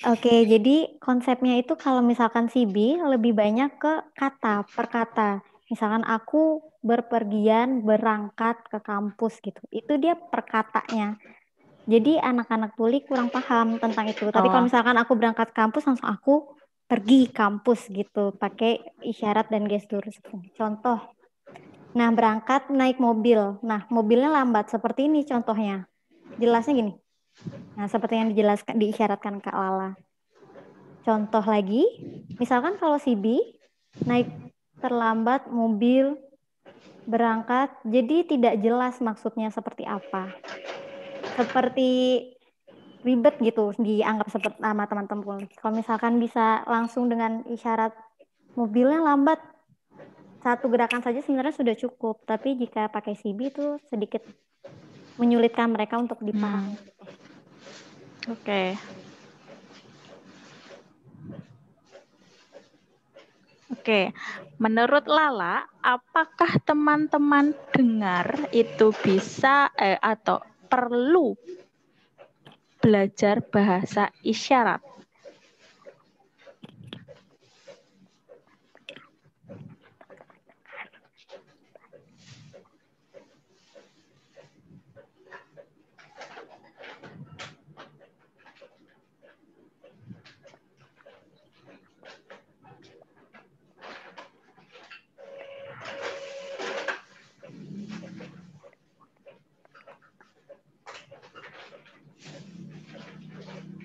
[0.09, 5.45] Oke, jadi konsepnya itu kalau misalkan CB lebih banyak ke kata, per kata.
[5.69, 9.61] Misalkan aku berpergian, berangkat ke kampus gitu.
[9.69, 11.13] Itu dia perkatanya.
[11.85, 14.33] Jadi anak-anak tuli kurang paham tentang itu.
[14.33, 14.69] Tapi kalau Oh.
[14.73, 16.57] misalkan aku berangkat kampus, langsung aku
[16.89, 18.33] pergi kampus gitu.
[18.33, 20.01] Pakai isyarat dan gestur.
[20.57, 21.18] Contoh,
[21.97, 23.57] Nah, berangkat naik mobil.
[23.65, 24.69] Nah, mobilnya lambat.
[24.69, 25.89] Seperti ini contohnya.
[26.37, 26.93] Jelasnya gini.
[27.73, 29.95] Nah, seperti yang dijelaskan, diisyaratkan Kak Lala.
[31.01, 31.87] Contoh lagi,
[32.37, 33.41] misalkan kalau CB
[34.05, 34.29] naik
[34.77, 36.19] terlambat mobil
[37.09, 40.29] berangkat, jadi tidak jelas maksudnya seperti apa.
[41.33, 42.21] Seperti
[43.01, 45.47] ribet gitu dianggap seperti sama teman-teman.
[45.55, 47.95] Kalau misalkan bisa langsung dengan isyarat
[48.59, 49.39] mobilnya lambat,
[50.39, 52.23] satu gerakan saja sebenarnya sudah cukup.
[52.23, 54.23] Tapi jika pakai CB itu sedikit
[55.19, 56.79] menyulitkan mereka untuk dipahami.
[58.31, 58.79] Oke.
[63.69, 64.11] Oke,
[64.57, 71.37] menurut Lala, apakah teman-teman dengar itu bisa eh, atau perlu
[72.81, 74.81] belajar bahasa isyarat?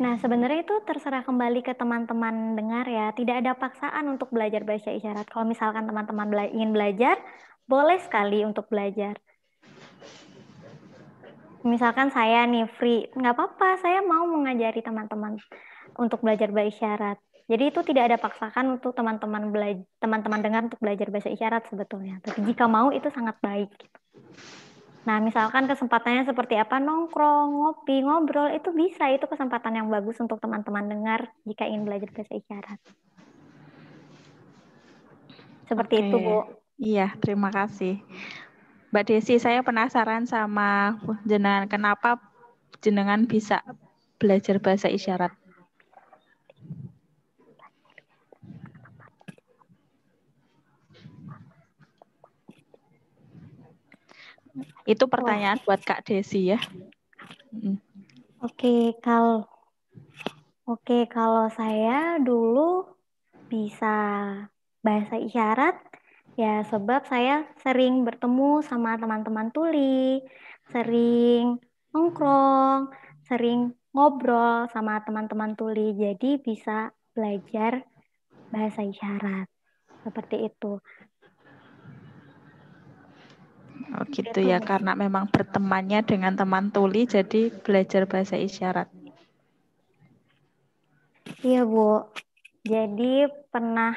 [0.05, 3.09] Nah, sebenarnya itu terserah kembali ke teman-teman dengar ya.
[3.17, 5.25] Tidak ada paksaan untuk belajar bahasa isyarat.
[5.33, 7.17] Kalau misalkan teman-teman bela- ingin belajar,
[7.65, 9.17] boleh sekali untuk belajar.
[11.65, 15.41] Misalkan saya nih free, nggak apa-apa, saya mau mengajari teman-teman
[15.97, 17.17] untuk belajar bahasa isyarat.
[17.49, 22.21] Jadi itu tidak ada paksaan untuk teman-teman belajar, teman-teman dengar untuk belajar bahasa isyarat sebetulnya.
[22.21, 23.73] Tapi jika mau itu sangat baik.
[23.73, 23.99] gitu.
[25.05, 30.41] Nah, misalkan kesempatannya seperti apa nongkrong, ngopi, ngobrol itu bisa itu kesempatan yang bagus untuk
[30.41, 32.81] teman-teman dengar jika ingin belajar bahasa isyarat.
[35.69, 36.25] Seperti itu, Oke.
[36.25, 36.37] Bu.
[36.81, 38.01] Iya, terima kasih.
[38.91, 40.99] Mbak Desi, saya penasaran sama
[41.29, 42.19] jenengan kenapa
[42.81, 43.61] jenengan bisa
[44.17, 45.44] belajar bahasa isyarat?
[54.85, 55.65] Itu pertanyaan Wah.
[55.65, 56.61] buat Kak Desi ya.
[58.45, 59.49] Oke, kalau
[60.65, 62.89] Oke, kalau saya dulu
[63.53, 63.97] bisa
[64.81, 65.77] bahasa isyarat
[66.41, 70.25] ya sebab saya sering bertemu sama teman-teman tuli,
[70.73, 71.61] sering
[71.93, 72.89] nongkrong,
[73.29, 75.93] sering ngobrol sama teman-teman tuli.
[76.01, 77.85] Jadi bisa belajar
[78.49, 79.45] bahasa isyarat.
[80.01, 80.81] Seperti itu.
[83.95, 88.91] Oh gitu ya, karena memang bertemannya dengan teman tuli, jadi belajar bahasa isyarat.
[91.45, 92.11] Iya Bu,
[92.67, 93.95] jadi pernah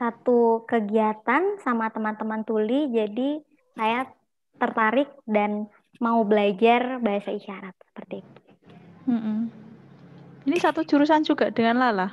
[0.00, 3.38] satu kegiatan sama teman-teman tuli, jadi
[3.78, 4.10] saya
[4.58, 5.70] tertarik dan
[6.02, 8.40] mau belajar bahasa isyarat seperti itu.
[9.06, 9.38] Mm -mm.
[10.50, 12.08] Ini satu jurusan juga dengan Lala?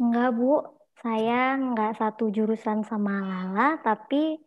[0.00, 0.75] Enggak, Bu
[1.06, 4.42] saya nggak satu jurusan sama Lala, tapi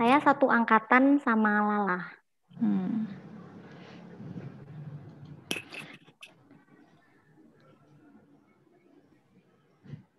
[0.00, 2.00] saya satu angkatan sama Lala.
[2.56, 3.04] Hmm.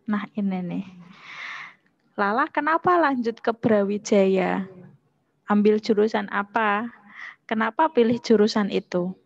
[0.06, 0.86] Nah ini nih.
[2.22, 4.70] Lala kenapa lanjut ke Brawijaya?
[5.50, 6.86] Ambil jurusan apa?
[7.50, 9.18] Kenapa pilih jurusan itu?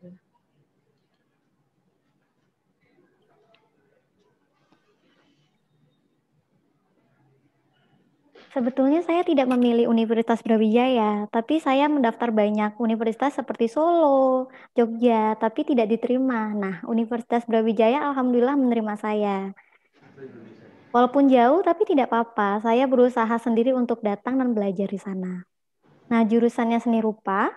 [8.58, 15.62] Sebetulnya saya tidak memilih Universitas Brawijaya, tapi saya mendaftar banyak universitas seperti Solo, Jogja, tapi
[15.62, 16.58] tidak diterima.
[16.58, 19.54] Nah, Universitas Brawijaya alhamdulillah menerima saya.
[20.90, 22.66] Walaupun jauh, tapi tidak apa-apa.
[22.66, 25.46] Saya berusaha sendiri untuk datang dan belajar di sana.
[26.10, 27.54] Nah, jurusannya seni rupa.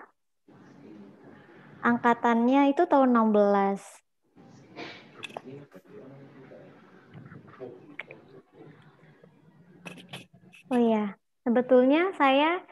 [1.81, 4.05] Angkatannya itu tahun 16.
[10.71, 12.63] Oh iya, sebetulnya saya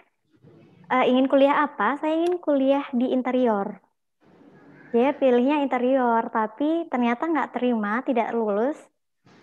[0.87, 1.99] uh, ingin kuliah apa?
[1.99, 3.83] Saya ingin kuliah di interior.
[4.95, 8.79] Dia pilihnya interior, tapi ternyata nggak terima, tidak lulus.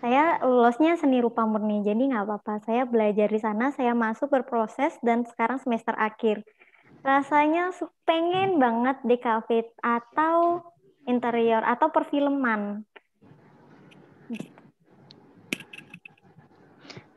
[0.01, 2.65] Saya lulusnya seni rupa murni, jadi nggak apa-apa.
[2.65, 6.41] Saya belajar di sana, saya masuk berproses, dan sekarang semester akhir.
[7.05, 7.69] Rasanya
[8.09, 10.65] pengen banget di kafe atau
[11.05, 12.81] interior atau perfilman.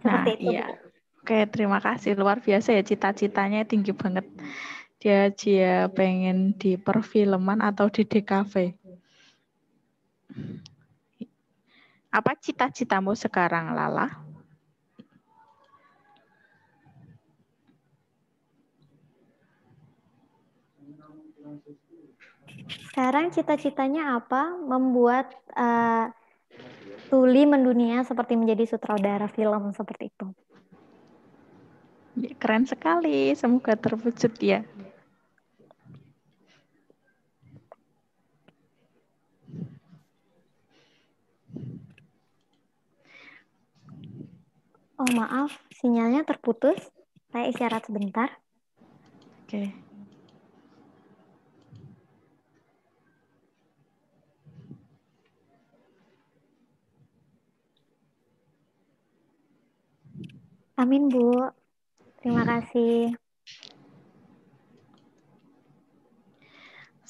[0.05, 0.53] Seperti nah, itu.
[0.53, 0.90] Iya.
[1.31, 2.19] Oke, terima kasih.
[2.19, 4.27] Luar biasa ya cita-citanya tinggi banget.
[4.99, 8.75] Dia dia pengen di perfilman atau di DKV.
[12.11, 14.11] Apa cita-citamu sekarang, Lala?
[22.91, 24.59] Sekarang cita-citanya apa?
[24.59, 26.11] Membuat uh,
[27.07, 30.50] Tuli mendunia seperti menjadi sutradara film seperti itu.
[32.21, 34.61] Ya, keren sekali, semoga terwujud ya.
[45.01, 46.77] Oh maaf, sinyalnya terputus.
[47.33, 48.29] Saya isyarat sebentar.
[49.49, 49.73] Oke.
[60.77, 61.60] Amin, Bu.
[62.21, 63.17] Terima kasih.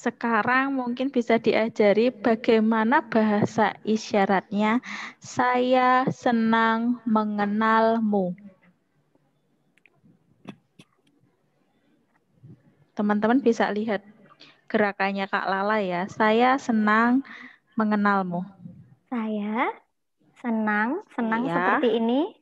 [0.01, 4.81] Sekarang mungkin bisa diajari bagaimana bahasa isyaratnya.
[5.21, 8.33] Saya senang mengenalmu.
[12.97, 14.01] Teman-teman bisa lihat
[14.65, 16.09] gerakannya Kak Lala ya.
[16.09, 17.21] Saya senang
[17.77, 18.41] mengenalmu.
[19.11, 19.69] Saya
[20.41, 21.53] senang, senang ya.
[21.53, 22.40] seperti ini.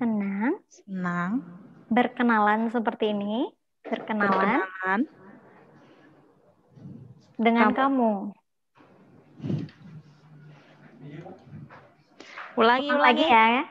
[0.00, 0.60] Senang.
[0.68, 1.32] Senang.
[1.90, 3.48] Berkenalan seperti ini.
[3.84, 4.62] Berkenalan.
[4.64, 5.00] Berkenalan.
[7.40, 7.76] Dengan kamu.
[7.76, 8.12] kamu.
[12.60, 13.24] Ulangi, ulangi.
[13.24, 13.64] ya.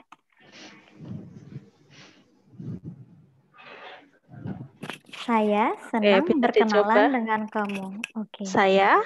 [5.29, 7.13] Saya senang eh, berkenalan dicoba.
[7.13, 7.85] dengan kamu.
[8.17, 8.41] Oke.
[8.41, 8.45] Okay.
[8.49, 8.97] Saya,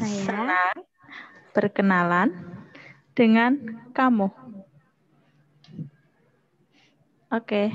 [0.00, 0.76] Saya senang
[1.52, 2.28] berkenalan
[3.12, 3.60] dengan
[3.92, 4.32] kamu.
[7.30, 7.70] Oke.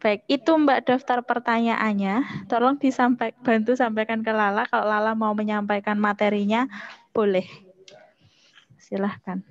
[0.00, 2.48] Baik, itu Mbak daftar pertanyaannya.
[2.48, 6.64] Tolong disampaikan bantu sampaikan ke Lala kalau Lala mau menyampaikan materinya,
[7.12, 7.44] boleh.
[8.80, 9.44] Silahkan.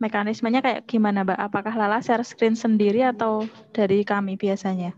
[0.00, 1.36] Mekanismenya kayak gimana, Mbak?
[1.36, 3.44] Apakah Lala share screen sendiri atau
[3.76, 4.96] dari kami biasanya?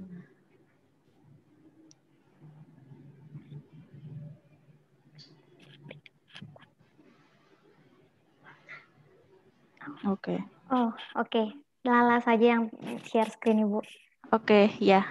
[10.07, 10.38] Oke.
[10.70, 11.50] Oh, oke.
[11.82, 12.70] Lala saja yang
[13.03, 13.82] share screen, Ibu.
[14.30, 15.03] Oke, ya.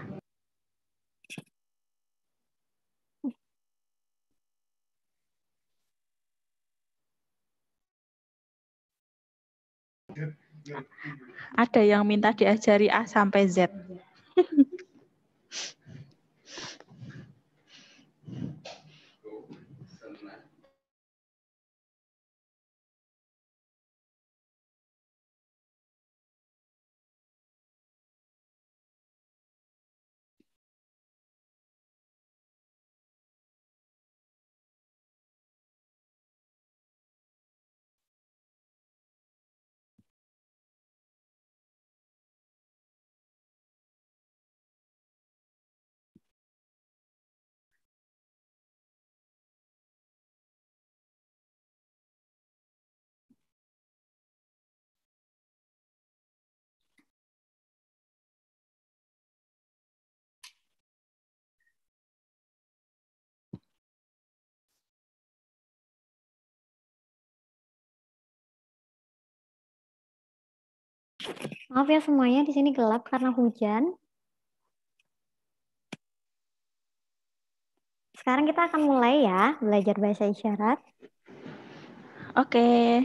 [11.57, 13.67] Ada yang minta diajari A sampai Z.
[71.71, 73.95] Maaf ya semuanya, di sini gelap karena hujan.
[78.15, 80.77] Sekarang kita akan mulai ya, belajar bahasa isyarat.
[82.37, 83.03] Oke.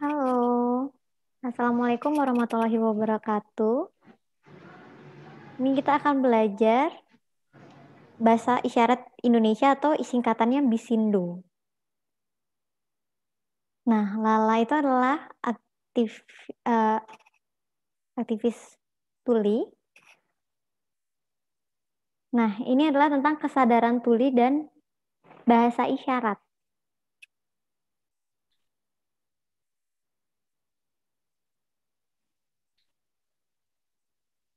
[0.00, 0.88] Halo.
[1.44, 3.92] Assalamualaikum warahmatullahi wabarakatuh.
[5.60, 7.03] Ini kita akan belajar
[8.20, 11.42] bahasa isyarat Indonesia atau singkatannya Bisindo.
[13.84, 16.24] Nah, Lala itu adalah aktif
[16.64, 17.00] uh,
[18.16, 18.80] aktivis
[19.26, 19.64] tuli.
[22.34, 24.66] Nah, ini adalah tentang kesadaran tuli dan
[25.46, 26.44] bahasa isyarat.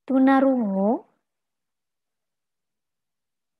[0.07, 1.06] tunarungu.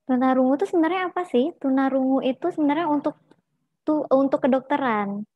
[0.08, 1.52] Tunarungu itu sebenarnya apa sih?
[1.60, 3.20] Tunarungu itu sebenarnya untuk
[3.84, 5.28] tu, untuk kedokteran.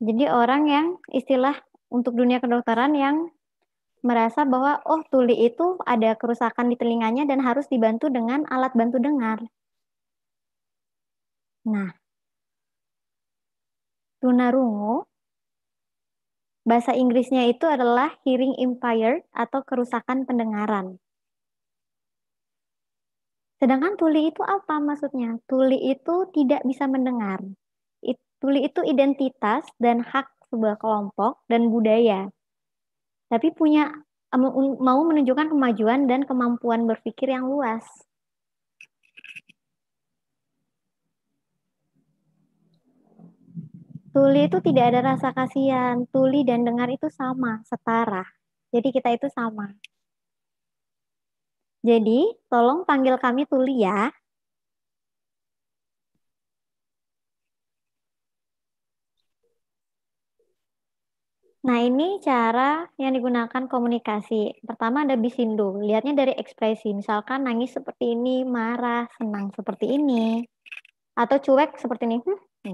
[0.00, 1.56] Jadi orang yang istilah
[1.92, 3.28] untuk dunia kedokteran yang
[4.00, 8.96] merasa bahwa oh tuli itu ada kerusakan di telinganya dan harus dibantu dengan alat bantu
[9.00, 9.44] dengar.
[11.66, 11.92] Nah,
[14.20, 15.04] tunarungu
[16.66, 20.98] Bahasa Inggrisnya itu adalah hearing impaired atau kerusakan pendengaran.
[23.56, 25.40] Sedangkan tuli itu apa maksudnya?
[25.48, 27.40] Tuli itu tidak bisa mendengar.
[28.36, 32.28] Tuli itu identitas dan hak sebuah kelompok dan budaya.
[33.32, 33.88] Tapi punya
[34.36, 37.80] mau menunjukkan kemajuan dan kemampuan berpikir yang luas.
[44.12, 46.04] Tuli itu tidak ada rasa kasihan.
[46.12, 48.24] Tuli dan dengar itu sama, setara.
[48.68, 49.72] Jadi kita itu sama.
[51.88, 52.18] Jadi,
[52.50, 53.98] tolong panggil kami Tuli ya.
[61.66, 62.70] Nah, ini cara
[63.02, 64.62] yang digunakan komunikasi.
[64.68, 65.66] Pertama ada bisindo.
[65.86, 66.88] Lihatnya dari ekspresi.
[67.00, 70.46] Misalkan nangis seperti ini, marah, senang seperti ini.
[71.22, 72.18] Atau cuek seperti ini.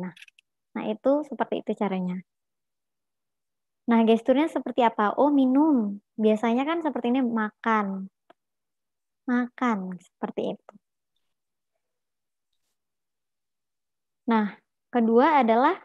[0.04, 0.14] Nah,
[0.76, 2.16] Nah, itu seperti itu caranya.
[3.90, 5.04] Nah, gesturnya seperti apa?
[5.20, 5.98] Oh, minum.
[6.24, 7.86] Biasanya kan seperti ini makan.
[9.26, 10.72] Makan, seperti itu.
[14.30, 14.54] Nah,
[14.90, 15.78] kedua adalah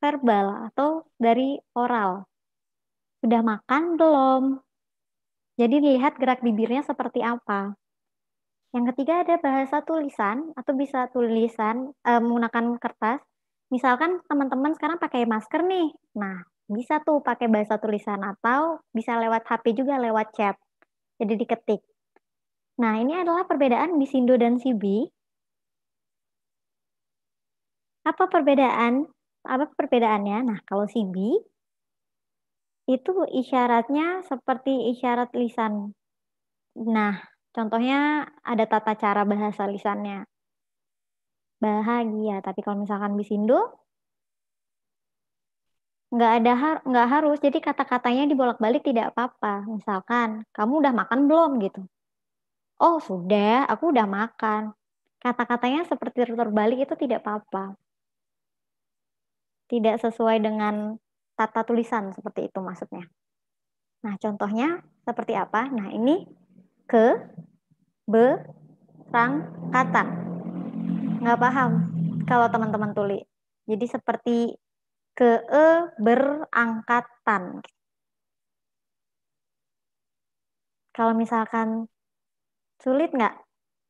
[0.00, 2.24] verbal atau dari oral.
[3.22, 4.44] Sudah makan belum?
[5.60, 7.76] Jadi lihat gerak bibirnya seperti apa.
[8.72, 13.20] Yang ketiga ada bahasa tulisan atau bisa tulisan eh, menggunakan kertas
[13.68, 15.92] misalkan teman-teman sekarang pakai masker nih.
[16.16, 16.40] Nah,
[16.72, 20.56] bisa tuh pakai bahasa tulisan atau bisa lewat HP juga lewat chat.
[21.20, 21.91] Jadi diketik.
[22.82, 25.06] Nah, ini adalah perbedaan Bisindo dan Sibi.
[28.02, 29.06] Apa perbedaan?
[29.46, 30.38] Apa perbedaannya?
[30.42, 31.38] Nah, kalau Sibi
[32.90, 35.94] itu isyaratnya seperti isyarat lisan.
[36.74, 37.22] Nah,
[37.54, 40.26] contohnya ada tata cara bahasa lisannya
[41.62, 42.42] bahagia.
[42.42, 43.78] Tapi kalau misalkan bisindo,
[46.14, 47.38] nggak ada har nggak harus.
[47.38, 49.62] Jadi kata-katanya dibolak-balik tidak apa-apa.
[49.70, 51.86] Misalkan kamu udah makan belum gitu.
[52.82, 54.74] Oh sudah, aku udah makan.
[55.22, 57.78] kata-katanya seperti terbalik itu tidak apa-apa.
[59.70, 60.98] Tidak sesuai dengan
[61.38, 63.06] tata tulisan seperti itu maksudnya.
[64.02, 65.70] Nah, contohnya seperti apa?
[65.70, 66.26] Nah, ini
[66.90, 67.22] ke
[68.10, 70.06] berangkatan.
[71.22, 71.70] Nggak paham
[72.26, 73.22] kalau teman-teman tulis.
[73.70, 74.58] Jadi seperti
[75.14, 75.66] ke e
[76.02, 77.62] berangkatan.
[80.90, 81.86] Kalau misalkan
[82.82, 83.38] sulit nggak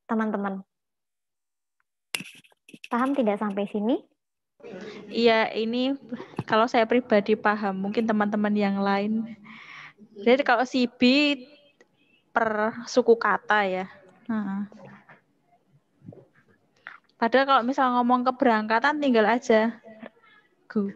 [0.07, 0.61] teman-teman?
[2.93, 3.97] Paham tidak sampai sini?
[5.11, 5.97] Iya, ini
[6.47, 9.27] kalau saya pribadi paham, mungkin teman-teman yang lain.
[10.23, 11.35] Jadi kalau si B
[12.31, 13.87] per suku kata ya.
[17.17, 19.79] Padahal kalau misal ngomong keberangkatan tinggal aja
[20.67, 20.89] go.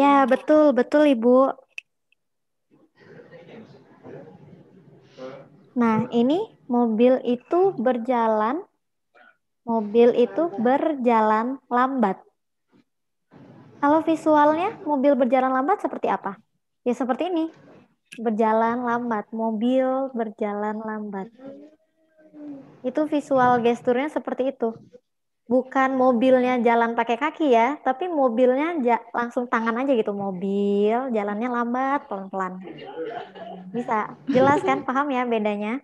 [0.00, 1.36] Ya, betul, betul Ibu.
[5.80, 6.38] Nah, ini
[6.70, 8.56] mobil itu berjalan,
[9.68, 11.46] mobil itu berjalan
[11.76, 12.16] lambat.
[13.82, 16.40] Kalau visualnya mobil berjalan lambat seperti apa?
[16.88, 17.44] Ya seperti ini,
[18.20, 21.28] berjalan lambat, mobil berjalan lambat.
[22.88, 24.68] Itu visual gesturnya seperti itu
[25.44, 31.48] bukan mobilnya jalan pakai kaki ya, tapi mobilnya ja langsung tangan aja gitu, mobil jalannya
[31.52, 32.64] lambat pelan-pelan.
[33.74, 35.82] Bisa, jelas kan, paham ya bedanya?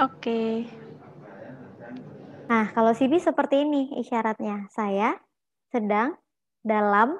[0.00, 0.22] Oke.
[0.22, 0.52] Okay.
[2.44, 4.68] Nah, kalau CB seperti ini isyaratnya.
[4.68, 5.16] Saya
[5.72, 6.14] sedang
[6.60, 7.16] dalam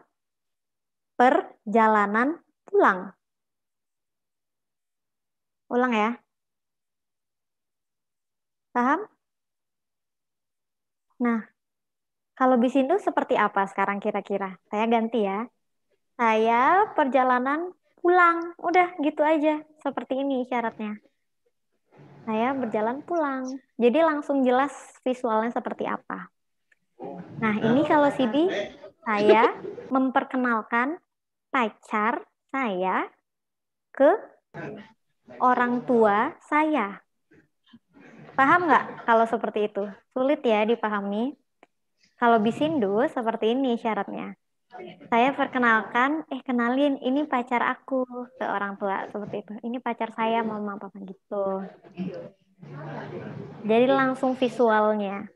[1.16, 3.16] perjalanan pulang.
[5.72, 6.11] Ulang ya.
[8.75, 9.14] Paham?
[11.21, 11.47] Nah,
[12.35, 14.59] kalau Bisindu seperti apa sekarang kira-kira?
[14.67, 15.47] Saya ganti ya.
[16.19, 17.71] Saya perjalanan
[18.03, 18.59] pulang.
[18.59, 19.62] Udah gitu aja.
[19.79, 20.99] Seperti ini syaratnya.
[22.25, 23.47] Saya berjalan pulang.
[23.77, 24.73] Jadi langsung jelas
[25.05, 26.33] visualnya seperti apa.
[27.39, 28.49] Nah, ini kalau CD
[29.05, 29.53] saya
[29.93, 30.97] memperkenalkan
[31.53, 33.07] pacar saya
[33.93, 34.11] ke
[35.39, 37.03] orang tua saya.
[38.35, 39.82] Paham nggak kalau seperti itu?
[40.11, 41.39] Sulit ya dipahami.
[42.18, 44.35] Kalau bisindu seperti ini syaratnya.
[45.07, 48.03] Saya perkenalkan, eh kenalin ini pacar aku
[48.35, 49.53] ke orang tua seperti itu.
[49.62, 51.62] Ini pacar saya mama papa gitu.
[53.62, 55.30] Jadi langsung visualnya.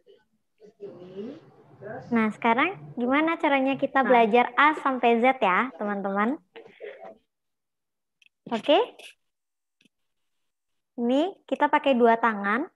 [2.11, 6.35] Nah sekarang gimana caranya kita belajar A sampai Z ya teman-teman?
[8.51, 8.79] Oke?
[10.99, 12.67] Ini kita pakai dua tangan.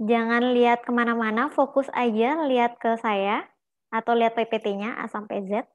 [0.00, 3.44] Jangan lihat ke mana-mana, fokus aja lihat ke saya
[3.92, 5.68] atau lihat PPT-nya A sampai Z.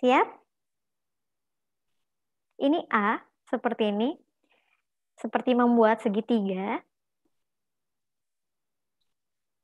[0.00, 0.24] Siap?
[2.56, 3.20] Ini A,
[3.52, 4.16] seperti ini.
[5.20, 6.80] Seperti membuat segitiga.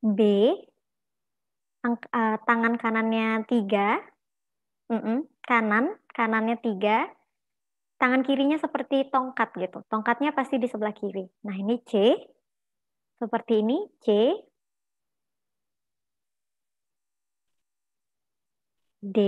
[0.04, 0.20] B,
[1.88, 3.96] eh, tangan kanannya tiga.
[5.48, 7.08] Kanan, kanannya tiga.
[7.96, 9.80] Tangan kirinya seperti tongkat gitu.
[9.88, 11.24] Tongkatnya pasti di sebelah kiri.
[11.48, 12.12] Nah ini C,
[13.22, 14.06] seperti ini, C.
[18.98, 19.18] D.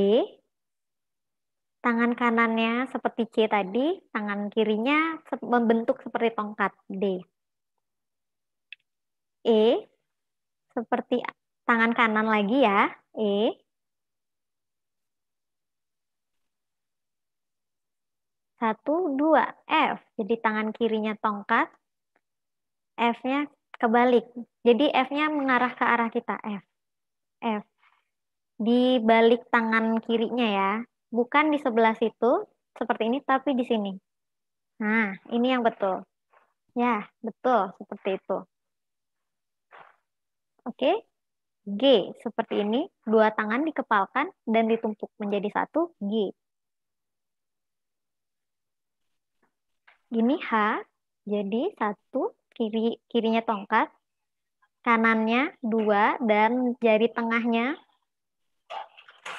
[1.78, 7.22] Tangan kanannya seperti C tadi, tangan kirinya membentuk seperti tongkat, D.
[9.46, 9.86] E.
[10.74, 11.22] Seperti
[11.62, 13.54] tangan kanan lagi ya, E.
[18.58, 20.02] Satu, dua, F.
[20.18, 21.68] Jadi tangan kirinya tongkat,
[22.96, 24.26] F-nya kebalik.
[24.64, 26.64] Jadi F-nya mengarah ke arah kita, F.
[27.42, 27.62] F.
[28.58, 30.72] Di balik tangan kirinya ya.
[31.10, 33.92] Bukan di sebelah situ, seperti ini, tapi di sini.
[34.82, 36.02] Nah, ini yang betul.
[36.74, 38.38] Ya, betul, seperti itu.
[40.66, 41.06] Oke,
[41.68, 42.88] G, seperti ini.
[43.06, 46.34] Dua tangan dikepalkan dan ditumpuk menjadi satu, G.
[50.14, 50.82] Ini H,
[51.26, 53.90] jadi satu, kiri kirinya tongkat,
[54.86, 57.74] kanannya dua dan jari tengahnya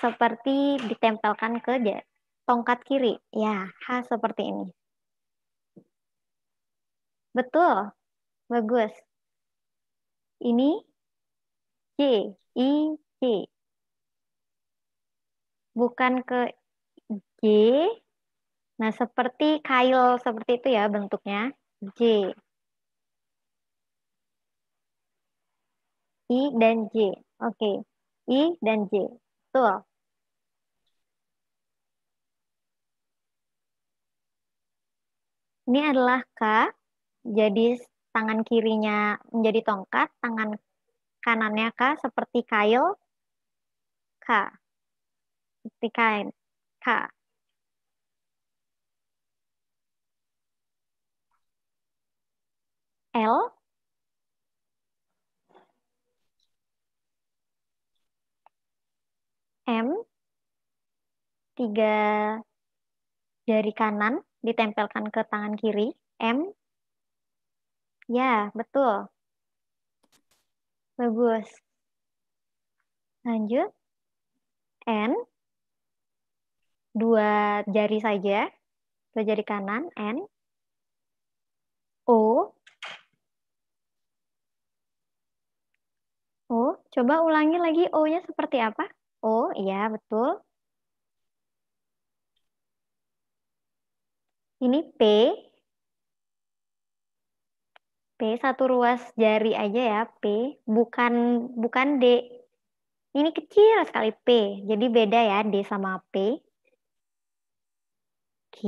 [0.03, 1.81] seperti ditempelkan ke
[2.45, 3.17] tongkat kiri.
[3.33, 4.67] Ya, H seperti ini.
[7.33, 7.91] Betul.
[8.47, 8.93] Bagus.
[10.39, 10.77] Ini
[11.97, 12.01] J,
[12.55, 12.71] I,
[13.19, 13.23] J.
[15.75, 16.53] Bukan ke
[17.41, 17.43] J.
[18.79, 21.51] Nah, seperti kail seperti itu ya bentuknya.
[21.95, 22.31] J.
[26.53, 27.17] Dan J.
[27.41, 27.71] Oke.
[28.29, 29.09] I dan J.
[29.49, 29.85] Betul.
[35.65, 36.69] Ini adalah K,
[37.25, 37.81] jadi
[38.13, 40.61] tangan kirinya menjadi tongkat, tangan
[41.25, 42.93] kanannya K seperti kail,
[44.21, 44.29] K.
[45.65, 46.27] Seperti kain,
[46.85, 46.87] K.
[53.15, 53.49] L,
[59.65, 59.87] M,
[61.57, 61.97] tiga
[63.49, 65.89] jari kanan ditempelkan ke tangan kiri,
[66.21, 66.53] M,
[68.09, 69.09] ya betul.
[70.95, 71.49] Bagus.
[73.25, 73.73] Lanjut.
[74.85, 75.11] N,
[76.93, 78.47] dua jari saja,
[79.11, 80.29] dua jari kanan, N,
[82.05, 82.53] O,
[86.45, 88.94] O, coba ulangi lagi O-nya seperti apa?
[89.25, 90.29] O, iya betul.
[94.65, 95.01] Ini P.
[98.17, 100.23] P satu ruas jari aja ya, P.
[100.75, 101.13] Bukan
[101.63, 102.05] bukan D.
[103.17, 104.27] Ini kecil sekali P.
[104.69, 106.15] Jadi beda ya D sama P.
[108.55, 108.59] Q.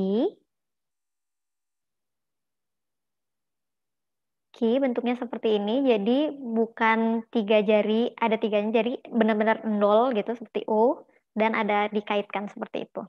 [4.57, 5.85] Q bentuknya seperti ini.
[5.85, 11.05] Jadi bukan tiga jari, ada tiga jari benar-benar nol gitu seperti O
[11.37, 13.01] dan ada dikaitkan seperti itu.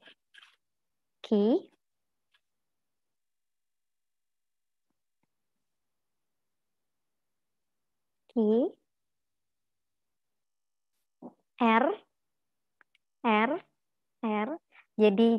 [1.24, 1.28] Q.
[8.28, 8.34] Q.
[11.58, 11.84] R,
[13.24, 13.50] R,
[14.22, 14.48] R.
[14.94, 15.30] Jadi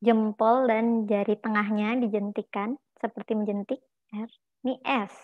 [0.00, 3.80] jempol dan jari tengahnya dijentikan seperti menjentik.
[4.14, 4.30] R.
[4.68, 5.14] Ini S.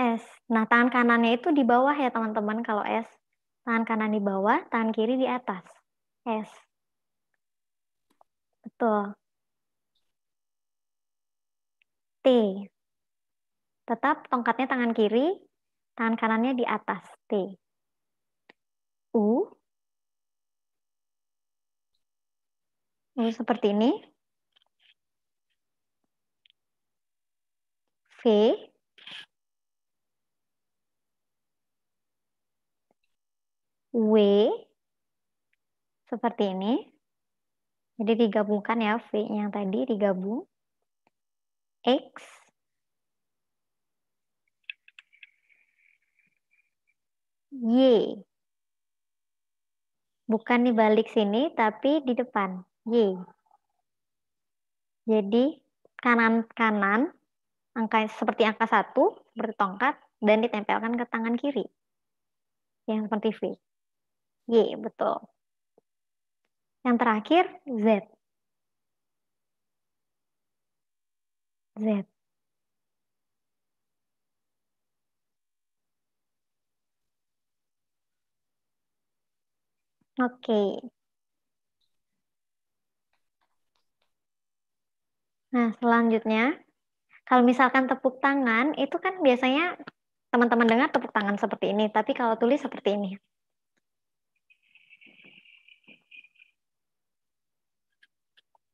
[0.00, 0.24] S.
[0.48, 3.04] Nah, tangan kanannya itu di bawah ya teman-teman kalau S.
[3.68, 5.68] Tangan kanan di bawah, tangan kiri di atas.
[6.24, 6.48] S.
[8.64, 9.12] Betul.
[12.24, 12.26] T.
[13.84, 15.36] Tetap tongkatnya tangan kiri,
[15.92, 17.04] tangan kanannya di atas.
[17.28, 17.52] T.
[19.12, 19.44] U.
[23.20, 23.92] U seperti ini.
[28.20, 28.24] V.
[33.92, 34.14] W.
[36.06, 36.74] Seperti ini.
[38.00, 40.44] Jadi digabungkan ya V yang tadi digabung.
[41.84, 42.40] X.
[47.50, 48.16] Y.
[50.30, 52.62] Bukan di balik sini, tapi di depan.
[52.86, 53.18] Y.
[55.04, 55.58] Jadi
[55.98, 57.10] kanan-kanan,
[57.78, 61.64] angka seperti angka satu, seperti tongkat, dan ditempelkan ke tangan kiri.
[62.88, 63.40] Yang seperti V.
[64.50, 65.16] Y, betul.
[66.84, 67.86] Yang terakhir, Z.
[71.78, 72.04] Z.
[80.20, 80.60] Oke.
[85.54, 86.58] Nah, selanjutnya,
[87.30, 89.78] kalau misalkan tepuk tangan, itu kan biasanya
[90.34, 93.10] teman-teman dengar tepuk tangan seperti ini, tapi kalau tulis seperti ini.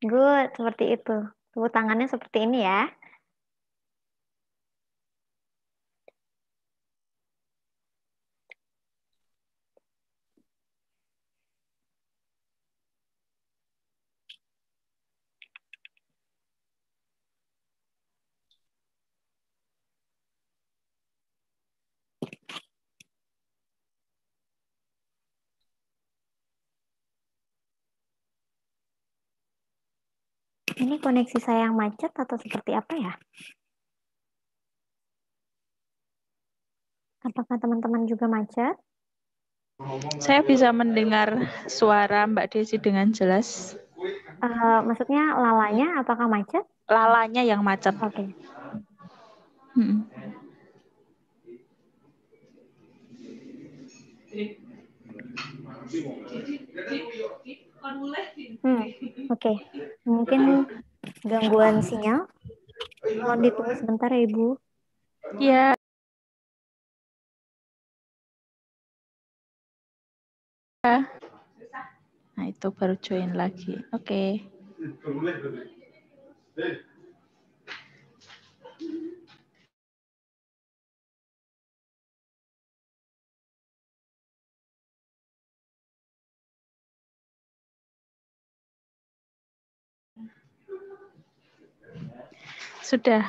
[0.00, 1.16] Good, seperti itu.
[1.52, 2.88] Tepuk tangannya seperti ini ya.
[30.86, 33.18] Ini koneksi saya yang macet atau seperti apa ya?
[37.26, 38.78] Apakah teman-teman juga macet?
[40.22, 43.74] Saya bisa mendengar suara Mbak Desi dengan jelas.
[44.38, 46.62] Uh, maksudnya lalanya apakah macet?
[46.86, 47.98] Lalanya yang macet.
[47.98, 48.14] Oke.
[48.14, 48.28] Okay.
[49.74, 50.06] Hmm.
[58.62, 58.82] Hmm,
[59.30, 59.38] oke.
[59.38, 59.56] Okay.
[60.06, 60.66] Mungkin
[61.22, 62.26] gangguan sinyal.
[63.22, 64.46] Mohon ditunggu sebentar ya, Ibu.
[65.38, 65.66] Ya.
[72.36, 73.78] Nah, itu baru join lagi.
[73.94, 74.42] Oke.
[74.42, 74.56] Okay.
[92.86, 93.26] Sudah.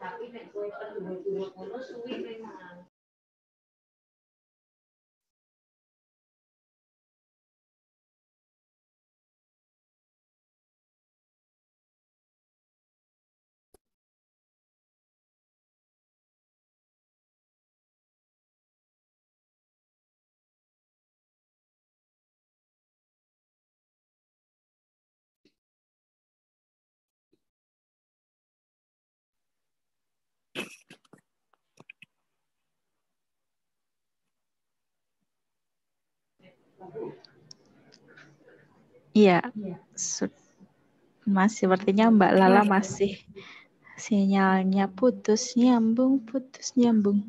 [0.00, 2.39] Tapi penduduk ngono suwi
[39.14, 39.42] Iya.
[41.26, 43.18] Masih sepertinya Mbak Lala masih
[44.00, 47.26] sinyalnya putus nyambung, putus nyambung.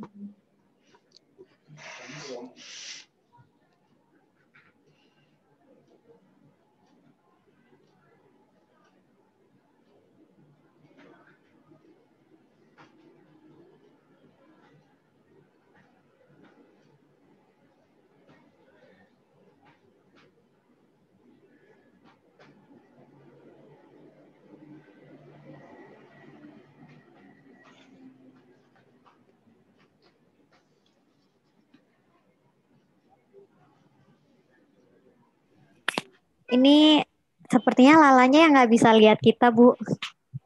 [36.51, 37.03] Ini
[37.47, 39.75] sepertinya lalanya yang nggak bisa lihat kita, Bu.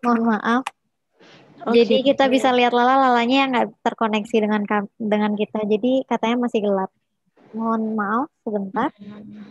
[0.06, 0.64] Mohon maaf.
[1.66, 2.14] Oh, Jadi gitu.
[2.14, 4.62] kita bisa lihat lala lalanya yang nggak terkoneksi dengan
[5.02, 5.66] dengan kita.
[5.66, 6.94] Jadi katanya masih gelap.
[7.58, 8.90] Mohon maaf sebentar.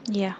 [0.06, 0.38] Iya.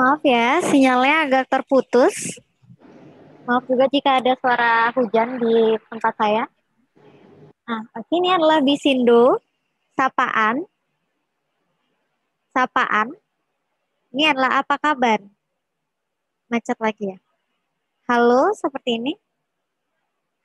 [0.00, 2.40] Maaf ya, sinyalnya agak terputus.
[3.44, 6.48] Maaf juga jika ada suara hujan di tempat saya.
[7.68, 9.36] Nah, ini adalah bisindo,
[9.92, 10.64] sapaan.
[12.56, 13.12] Sapaan.
[14.16, 15.20] Ini adalah apa kabar?
[16.48, 17.20] Macet lagi ya.
[18.08, 19.12] Halo, seperti ini.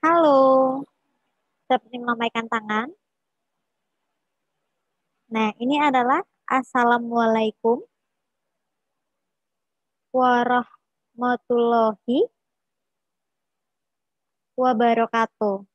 [0.03, 0.84] Halo.
[1.72, 2.91] Seperti melambaikan tangan.
[5.32, 7.88] Nah, ini adalah Assalamualaikum
[10.16, 12.32] warahmatullahi
[14.56, 15.68] wabarakatuh.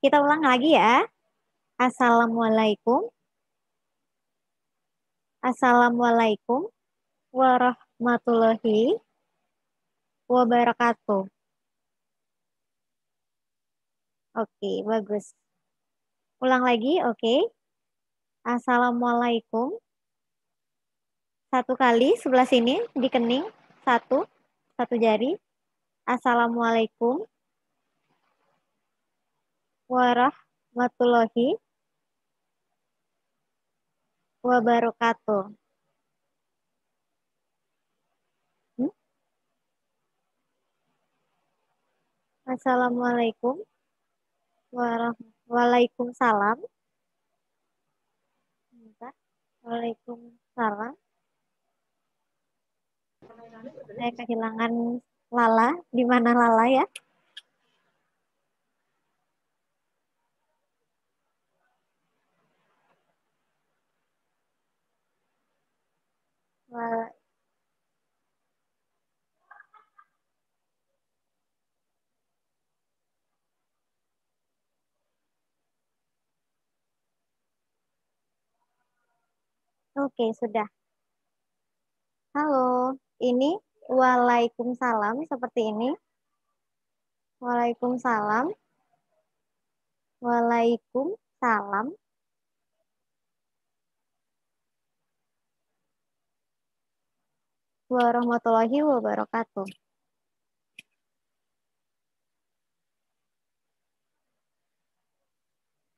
[0.00, 1.04] Kita ulang lagi ya.
[1.76, 3.12] Assalamualaikum.
[5.44, 6.72] Assalamualaikum
[7.36, 8.96] warahmatullahi
[10.24, 11.28] wabarakatuh.
[14.40, 15.36] Oke, bagus.
[16.40, 17.52] Ulang lagi, oke.
[18.40, 19.76] Assalamualaikum
[21.50, 23.42] satu kali sebelah sini di kening
[23.82, 24.22] satu
[24.78, 25.34] satu jari
[26.06, 27.26] assalamualaikum
[29.90, 31.58] warahmatullahi
[34.46, 35.50] wabarakatuh
[38.78, 38.94] Hmm?
[42.46, 43.66] Assalamualaikum.
[44.70, 46.58] Warahmatullahi.
[48.70, 49.12] Bentar.
[49.66, 50.99] Waalaikumsalam.
[53.96, 54.72] Saya kehilangan
[55.34, 55.70] Lala.
[55.94, 56.84] Di mana Lala ya?
[66.72, 67.12] Wa-
[79.98, 80.66] Oke, sudah.
[82.34, 83.56] Halo, ini
[83.90, 85.90] Waalaikumsalam seperti ini.
[87.42, 88.46] Waalaikumsalam.
[90.22, 91.86] Waalaikumsalam.
[97.90, 99.66] Warahmatullahi wabarakatuh.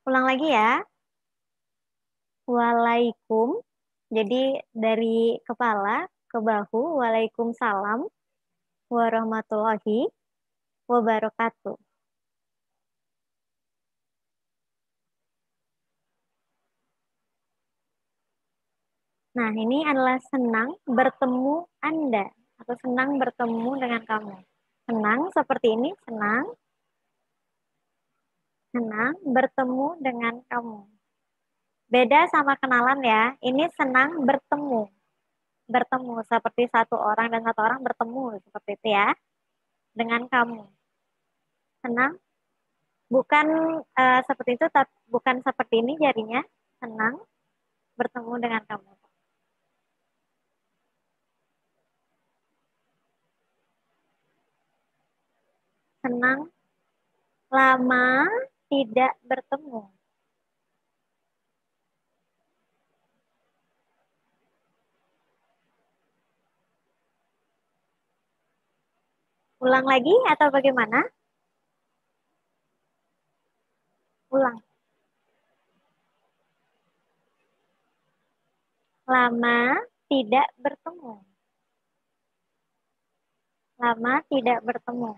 [0.09, 0.81] Ulang lagi ya.
[2.49, 3.61] Waalaikum.
[4.16, 6.96] Jadi dari kepala ke bahu.
[7.04, 8.09] Waalaikumsalam
[8.88, 10.09] warahmatullahi
[10.88, 11.76] wabarakatuh.
[19.32, 22.28] Nah, ini adalah senang bertemu Anda
[22.60, 24.36] atau senang bertemu dengan kamu.
[24.84, 26.52] Senang seperti ini, senang.
[28.76, 30.84] Senang bertemu dengan kamu.
[31.88, 33.32] Beda sama kenalan ya.
[33.40, 35.01] Ini senang bertemu.
[35.66, 39.09] Bertemu seperti satu orang dan satu orang bertemu seperti itu ya.
[39.93, 40.62] Dengan kamu.
[41.82, 42.12] Senang
[43.12, 43.47] bukan
[43.98, 46.43] eh, seperti itu tapi bukan seperti ini jadinya.
[46.80, 47.22] Senang
[47.98, 48.93] bertemu dengan kamu.
[56.02, 56.51] Senang
[57.52, 58.26] lama
[58.66, 60.01] tidak bertemu.
[69.62, 71.06] Ulang lagi atau bagaimana?
[74.34, 74.59] Ulang.
[79.06, 79.78] Lama
[80.10, 81.14] tidak bertemu.
[83.78, 85.12] Lama tidak bertemu.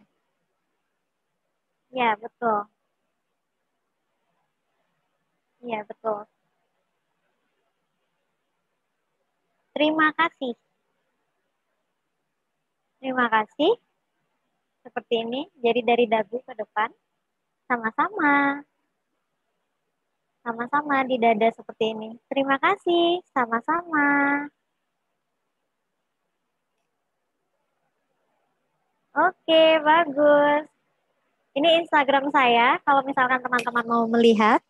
[1.95, 2.69] Ya, betul.
[5.65, 6.29] Ya, betul.
[9.75, 10.53] Terima kasih.
[13.01, 13.94] Terima kasih.
[14.85, 15.49] Seperti ini.
[15.65, 16.93] Jadi dari dagu ke depan.
[17.65, 18.61] Sama-sama.
[20.45, 22.13] Sama-sama di dada seperti ini.
[22.29, 23.25] Terima kasih.
[23.33, 24.45] Sama-sama.
[29.15, 30.69] Oke, bagus.
[31.57, 32.77] Ini Instagram saya.
[32.85, 34.61] Kalau misalkan teman-teman mau melihat.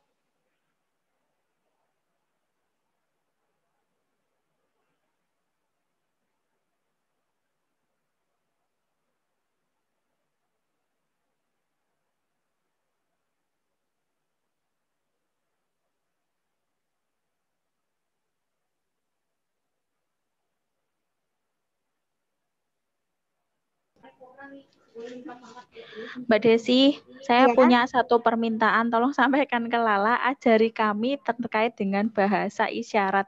[26.30, 26.96] Mbak Desi,
[27.26, 27.54] saya Ya.
[27.56, 28.88] punya satu permintaan.
[28.88, 33.26] Tolong sampaikan ke Lala, ajari kami terkait dengan bahasa isyarat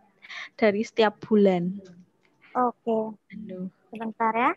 [0.55, 1.75] dari setiap bulan.
[2.55, 3.67] Oke, Aduh.
[3.91, 4.53] sebentar ya.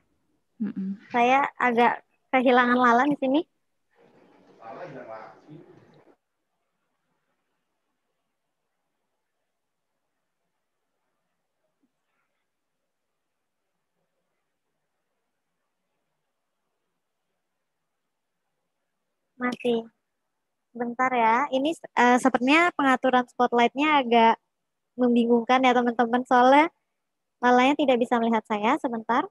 [0.61, 1.01] Mm-mm.
[1.09, 3.41] Saya agak kehilangan Lala di sini.
[19.41, 19.87] Masih.
[20.75, 21.35] Bentar ya.
[21.55, 24.35] Ini eh, sepertinya pengaturan spotlight-nya agak
[24.99, 26.21] membingungkan ya teman-teman.
[26.27, 26.69] Soalnya
[27.39, 28.75] Lalanya tidak bisa melihat saya.
[28.83, 29.23] Sebentar.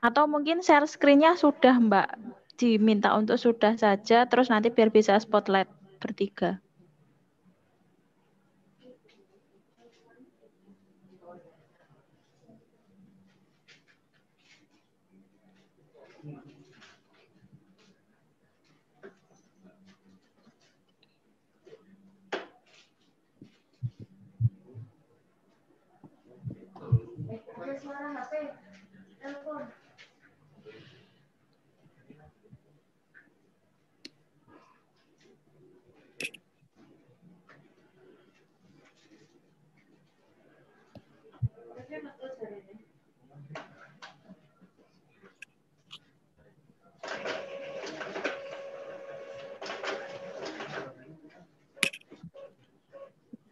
[0.00, 2.08] Atau mungkin share screen-nya sudah, Mbak.
[2.56, 5.68] Diminta untuk sudah saja, terus nanti biar bisa spotlight
[6.00, 6.60] bertiga.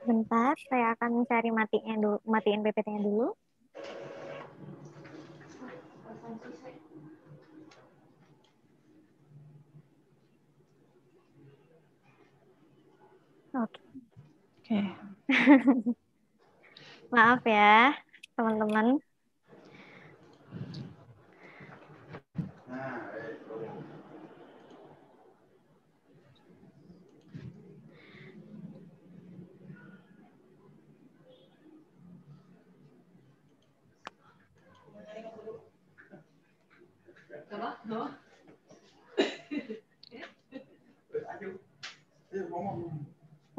[0.08, 3.26] Bentar, saya akan cari matinya dulu, matiin PPT-nya dulu.
[13.54, 13.80] Oke.
[14.58, 14.78] Oke.
[17.14, 17.96] Maaf ya,
[18.36, 18.86] teman-teman.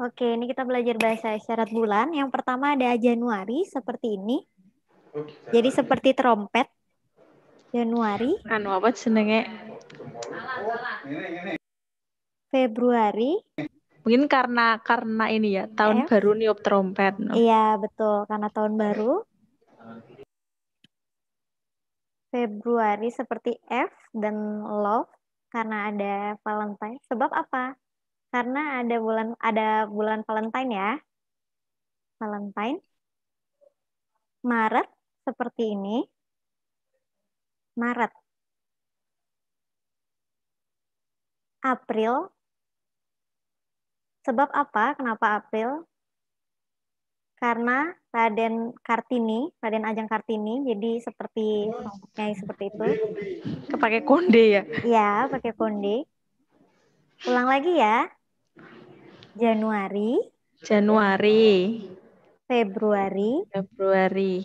[0.00, 2.16] Oke, ini kita belajar bahasa isyarat bulan.
[2.16, 4.40] Yang pertama ada Januari seperti ini.
[5.52, 6.72] Jadi seperti trompet.
[7.70, 9.46] Januari, Anu apa jenenge?
[12.50, 13.38] Februari.
[14.02, 16.10] Mungkin karena karena ini ya, tahun F.
[16.10, 17.14] baru niup trompet.
[17.22, 17.36] no.
[17.38, 18.26] Iya, betul.
[18.26, 19.22] Karena tahun baru.
[22.30, 25.10] Februari seperti F dan love
[25.50, 26.14] karena ada
[26.46, 26.98] Valentine.
[27.10, 27.74] Sebab apa?
[28.30, 30.90] Karena ada bulan ada bulan Valentine ya.
[32.22, 32.78] Valentine.
[34.46, 34.88] Maret
[35.26, 36.06] seperti ini.
[37.76, 38.12] Maret.
[41.64, 42.32] April.
[44.24, 44.94] Sebab apa?
[44.96, 45.89] Kenapa April?
[47.40, 52.88] Karena Raden Kartini, Raden Ajeng Kartini, jadi seperti songkoknya seperti itu.
[53.72, 54.62] Kepake konde ya.
[54.84, 56.04] Ya, pakai konde.
[57.24, 58.04] Ulang lagi ya.
[59.40, 60.20] Januari,
[60.60, 61.80] Januari,
[62.44, 64.44] Februari, Februari,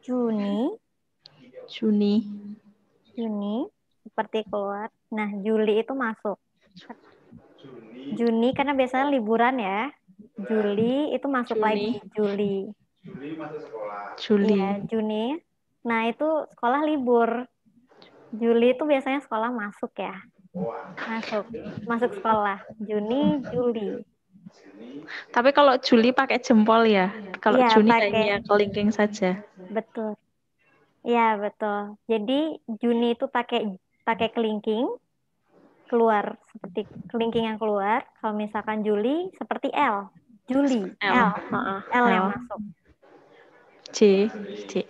[0.02, 0.74] Juni,
[1.70, 2.16] Juni,
[3.14, 3.70] Juni
[4.02, 4.90] seperti keluar.
[5.14, 6.42] Nah, Juli itu masuk.
[8.12, 9.94] Juni karena biasanya liburan ya.
[10.50, 11.64] Juli itu masuk Juni.
[11.64, 12.56] lagi Juli.
[14.18, 15.26] Juli, Iya, Juni.
[15.82, 17.46] Nah, itu sekolah libur.
[18.32, 20.16] Juli itu biasanya sekolah masuk ya.
[20.96, 21.46] Masuk.
[21.84, 22.64] Masuk sekolah.
[22.80, 24.00] Juni, Juli.
[25.32, 27.12] Tapi kalau Juli pakai jempol ya.
[27.44, 28.08] Kalau Iya, Juni pakai.
[28.14, 29.42] hanya kelingking saja.
[29.68, 30.16] Betul.
[31.02, 31.98] Iya, betul.
[32.06, 33.76] Jadi Juni itu pakai
[34.06, 34.86] pakai kelingking
[35.90, 38.06] keluar seperti kelingking yang keluar.
[38.22, 40.08] Kalau misalkan Juli seperti L.
[40.48, 41.36] Juli, L.
[41.52, 41.80] L.
[41.92, 42.32] L yang L.
[42.32, 42.60] masuk.
[43.92, 44.32] J,
[44.72, 44.88] J.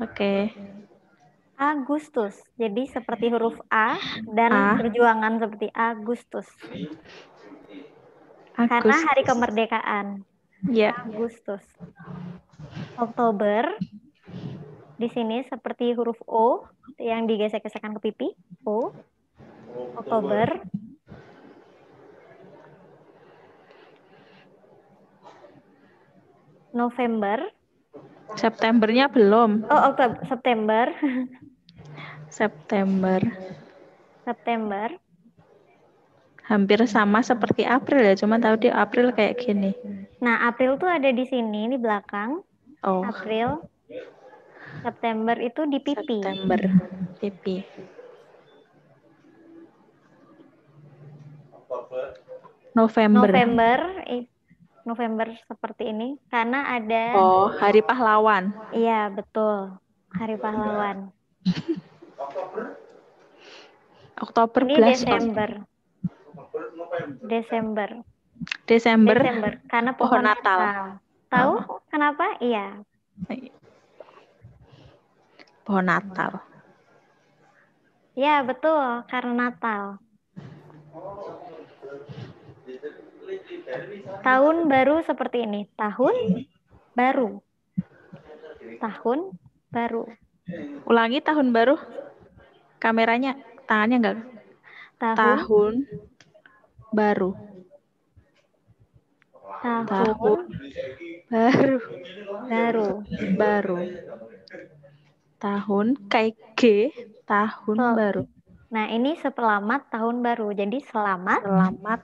[0.00, 0.52] Oke.
[1.58, 2.34] Agustus.
[2.56, 3.96] Jadi seperti huruf A
[4.32, 4.66] dan A.
[4.80, 6.48] perjuangan seperti Agustus.
[8.56, 9.08] Karena Agus.
[9.08, 10.06] hari kemerdekaan.
[10.70, 10.96] Ya.
[11.06, 11.64] Agustus.
[12.96, 13.78] Oktober.
[14.98, 16.66] Di sini seperti huruf O
[17.00, 18.28] yang digesek-gesekkan ke pipi.
[18.66, 18.92] O.
[19.96, 20.62] Oktober.
[26.72, 27.61] November.
[28.36, 29.66] Septembernya belum.
[29.68, 30.18] Oh, Oktober.
[30.26, 30.84] September.
[32.32, 33.20] September.
[34.24, 34.88] September.
[36.42, 39.72] Hampir sama seperti April ya, cuma tahu di April kayak gini.
[40.18, 42.42] Nah, April tuh ada di sini, di belakang.
[42.82, 43.62] Oh, April.
[44.82, 46.18] September itu di pipi.
[46.18, 46.60] September.
[47.22, 47.56] Pipi.
[52.74, 53.30] November.
[53.30, 53.78] November.
[54.82, 56.18] November seperti ini.
[56.28, 58.50] Karena ada Oh, Hari Pahlawan.
[58.74, 59.78] Iya, betul.
[60.12, 61.08] Hari Pahlawan.
[64.22, 64.98] Oktober Ini belas.
[65.02, 65.50] Desember.
[67.26, 67.90] Desember.
[68.66, 69.16] Desember.
[69.18, 69.52] Desember.
[69.70, 70.58] Karena Pohon pohon Natal.
[70.60, 70.84] Natal.
[71.32, 71.52] Tahu
[71.90, 72.26] kenapa?
[72.38, 72.82] Iya.
[75.62, 76.42] Pohon Natal.
[78.12, 79.06] Iya, betul.
[79.08, 79.98] Karena Natal.
[84.22, 85.66] Tahun baru seperti ini.
[85.74, 86.14] Tahun
[86.92, 87.40] baru.
[88.78, 89.18] Tahun
[89.72, 90.02] baru.
[90.86, 91.76] Ulangi tahun baru.
[92.82, 93.38] Kameranya,
[93.70, 94.18] tangannya enggak.
[94.98, 95.74] Tahun Tahun
[96.92, 97.30] baru.
[99.62, 100.38] tahun Tahun
[101.30, 101.76] baru.
[102.50, 102.88] baru.
[103.38, 103.78] Baru.
[105.38, 106.90] Tahun kayak G,
[107.26, 107.94] tahun Oh.
[107.94, 108.22] baru.
[108.72, 110.54] Nah, ini selamat tahun baru.
[110.54, 112.00] Jadi selamat Selamat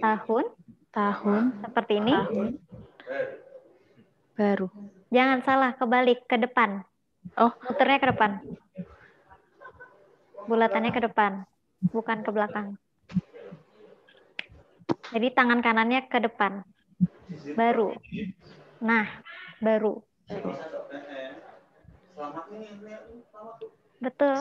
[0.00, 0.44] tahun
[0.96, 2.12] tahun seperti ini.
[2.16, 2.48] tahun
[4.36, 4.68] baru.
[5.12, 6.84] Jangan salah, kebalik ke depan.
[7.36, 7.52] Oh.
[7.68, 8.40] Muternya ke depan.
[10.46, 11.42] Bulatannya ke depan,
[11.90, 12.78] bukan ke belakang.
[15.10, 16.62] Jadi tangan kanannya ke depan.
[17.56, 17.96] Baru.
[18.78, 19.06] Nah,
[19.58, 20.00] baru.
[23.98, 24.36] Betul.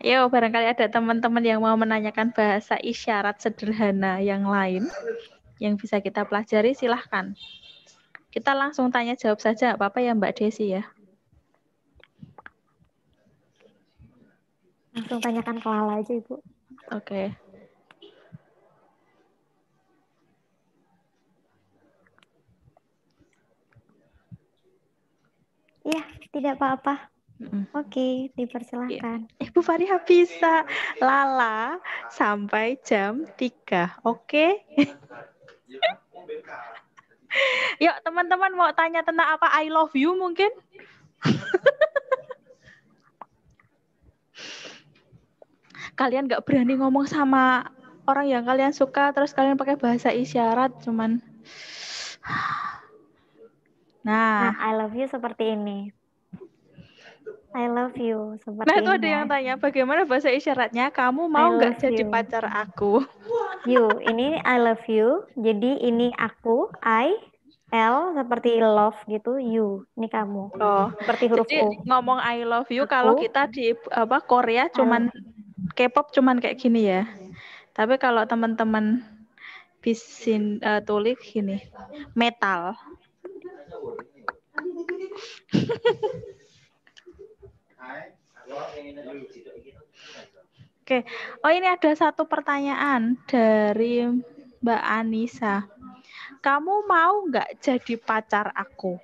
[0.00, 4.88] Ayo, barangkali ada teman-teman yang mau menanyakan bahasa isyarat sederhana yang lain
[5.60, 7.36] yang bisa kita pelajari, silahkan.
[8.32, 10.88] Kita langsung tanya jawab saja, apa-apa ya Mbak Desi ya.
[14.96, 16.34] Langsung tanyakan ke Lala aja, Ibu.
[16.96, 17.36] Oke.
[25.84, 26.02] Iya,
[26.32, 27.19] tidak apa-apa.
[27.72, 29.24] Oke, dipersilahkan.
[29.40, 30.68] Ibu Fariha bisa
[31.00, 31.80] lala
[32.12, 33.96] sampai jam 3.
[34.04, 34.60] Oke?
[37.80, 40.50] Yuk, teman-teman mau tanya tentang apa I love you mungkin?
[46.00, 47.68] kalian nggak berani ngomong sama
[48.08, 51.20] orang yang kalian suka terus kalian pakai bahasa isyarat cuman
[54.00, 55.92] Nah, Nah, I love you seperti ini.
[57.50, 59.12] I love you seperti nah itu ada ya.
[59.18, 60.94] yang tanya bagaimana bahasa isyaratnya?
[60.94, 63.02] Kamu mau nggak jadi pacar aku?
[63.66, 65.26] You, ini I love you.
[65.34, 67.12] Jadi ini aku, I,
[67.74, 69.84] L seperti love gitu, you.
[69.98, 70.42] Ini kamu.
[70.62, 71.82] Oh, Seperti huruf jadi U.
[71.86, 73.26] ngomong I love you kalau Aku.
[73.26, 75.10] kita di apa Korea cuman
[75.74, 77.02] K-pop cuman kayak gini ya.
[77.74, 79.02] Tapi kalau teman-teman
[79.82, 81.62] bisin eh, tulis gini,
[82.14, 82.78] metal.
[90.80, 91.06] Oke,
[91.46, 94.04] oh ini ada satu pertanyaan dari
[94.58, 95.64] Mbak Anissa.
[96.42, 98.98] Kamu mau nggak jadi pacar aku?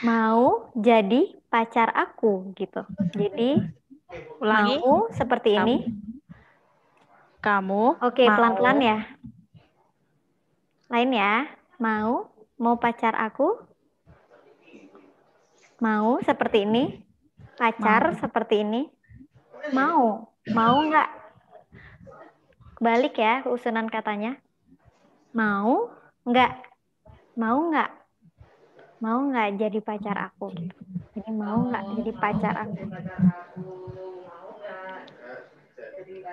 [0.00, 2.80] Mau jadi pacar aku gitu.
[3.12, 3.60] Jadi
[4.40, 4.80] Ulangi.
[4.80, 5.64] mau seperti Kamu.
[5.66, 5.76] ini.
[7.40, 8.98] Kamu Oke, mau- pelan-pelan ya.
[10.90, 11.46] Lain ya.
[11.78, 13.62] Mau, mau pacar aku?
[15.78, 16.84] Mau seperti ini?
[17.54, 18.90] Pacar seperti ini?
[19.70, 21.08] Mau, mau nggak?
[22.82, 24.34] Balik ya usunan katanya.
[25.30, 25.94] Mau
[26.26, 26.52] nggak?
[27.38, 27.90] Mau nggak?
[28.98, 30.50] Mau nggak jadi pacar aku?
[31.14, 32.82] Jadi mau nggak jadi pacar aku?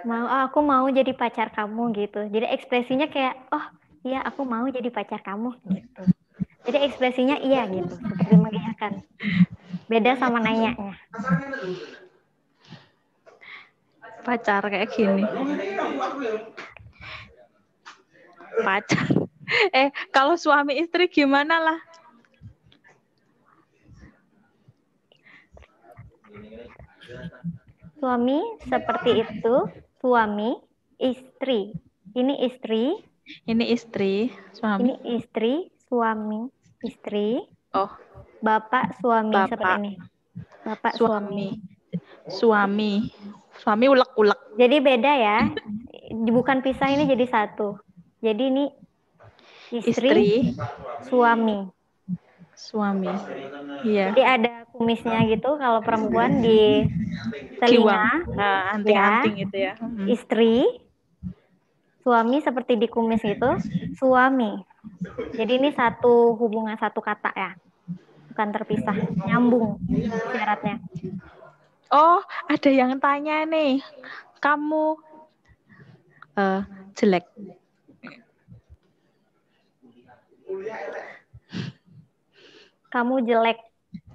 [0.08, 2.26] Mau, "Oh, aku mau jadi pacar kamu gitu.
[2.34, 3.66] Jadi ekspresinya kayak, oh
[4.06, 6.04] iya aku mau jadi pacar kamu gitu.
[6.68, 9.00] Jadi ekspresinya iya gitu, seperti mengiyakan.
[9.88, 11.00] Beda sama nanyanya.
[14.28, 15.24] pacar kayak gini.
[18.64, 19.08] Pacar.
[19.72, 21.80] Eh, kalau suami istri gimana lah?
[27.96, 29.56] Suami seperti itu,
[30.04, 30.52] suami,
[31.00, 31.80] istri.
[32.12, 34.80] Ini istri, Ini istri, suami.
[34.84, 36.48] ini istri, suami,
[36.82, 37.44] istri,
[37.76, 37.92] Oh,
[38.40, 39.50] bapak, suami Bapak.
[39.52, 39.92] seperti ini.
[40.64, 41.48] Bapak, suami.
[42.28, 42.32] suami.
[42.32, 42.92] Suami.
[43.58, 44.40] Suami ulek-ulek.
[44.56, 45.40] Jadi beda ya.
[46.14, 47.76] Bukan pisah ini jadi satu.
[48.20, 48.66] Jadi ini
[49.70, 50.30] istri, Istri,
[51.04, 51.68] suami.
[52.56, 53.12] suami.
[53.84, 54.10] Iya.
[54.16, 56.88] Jadi ada kumisnya gitu kalau perempuan di
[57.60, 59.74] telinga, Nah, anting-anting itu ya.
[59.78, 60.06] Mm.
[60.10, 60.56] istri,
[62.08, 63.60] suami seperti di kumis gitu,
[64.00, 64.56] suami.
[65.36, 67.52] Jadi ini satu hubungan satu kata ya,
[68.32, 68.96] bukan terpisah,
[69.28, 69.76] nyambung
[70.32, 70.80] syaratnya.
[71.92, 73.84] Oh, ada yang tanya nih.
[74.40, 74.96] Kamu
[76.40, 76.62] eh,
[76.96, 77.28] jelek.
[82.88, 83.60] Kamu jelek,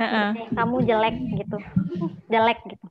[0.00, 0.32] Heeh.
[0.56, 1.58] kamu jelek gitu,
[2.32, 2.88] jelek gitu.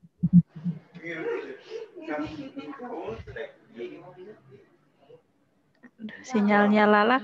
[6.22, 7.18] Sinyalnya Lala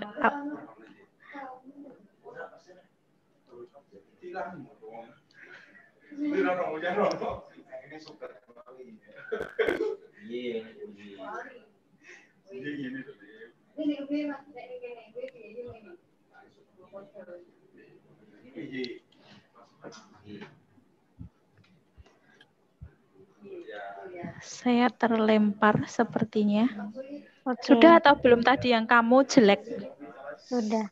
[24.42, 26.66] saya terlempar sepertinya.
[27.48, 27.64] Okay.
[27.64, 29.64] Sudah atau belum tadi yang kamu jelek?
[30.52, 30.92] Sudah.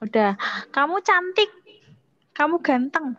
[0.00, 0.40] Sudah.
[0.72, 1.52] Kamu cantik.
[2.32, 3.12] Kamu ganteng.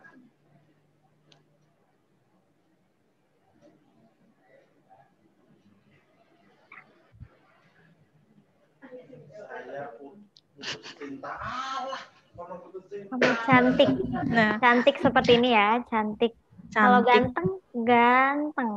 [13.06, 13.90] Kamu cantik.
[14.34, 16.34] Nah, cantik seperti ini ya, cantik.
[16.34, 16.74] cantik.
[16.74, 17.48] Kalau ganteng,
[17.86, 18.70] ganteng.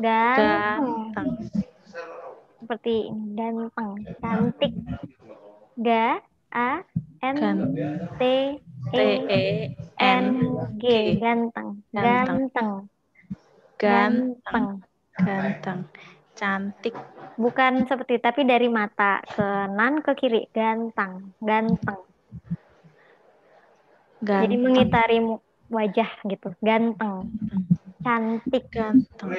[0.00, 1.12] Ganteng.
[1.12, 1.28] ganteng.
[2.58, 3.90] Seperti ini, ganteng.
[4.18, 4.72] Cantik.
[5.78, 6.18] Ga,
[6.52, 6.82] A,
[7.22, 7.36] N,
[8.18, 8.22] T,
[8.94, 9.06] E,
[9.98, 10.24] N,
[10.78, 10.82] G.
[10.82, 10.86] G.
[11.22, 11.68] Ganteng.
[11.94, 12.70] Ganteng.
[13.78, 14.82] Ganteng.
[15.18, 15.80] ganteng,
[16.38, 16.94] cantik,
[17.38, 20.46] Bukan seperti, tapi dari mata ke kanan ke kiri.
[20.50, 21.34] Ganteng.
[21.38, 22.02] Ganteng.
[24.18, 26.54] Jadi ganteng, mengitari mu- wajah gitu.
[26.58, 27.30] Ganteng.
[28.02, 28.66] Cantik.
[28.70, 29.30] ganteng.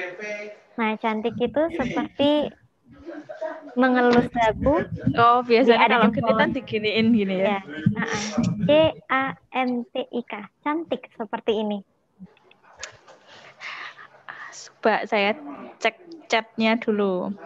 [0.80, 2.48] Nah, cantik itu seperti
[3.78, 4.82] mengelus dagu
[5.18, 7.58] Oh, biasanya ada kalau genitan diginiin gini ya.
[7.58, 7.60] ya.
[8.66, 8.68] C
[9.10, 10.32] A N T I K.
[10.62, 11.78] Cantik seperti ini.
[14.80, 15.36] Coba saya
[15.76, 17.36] cek chatnya dulu.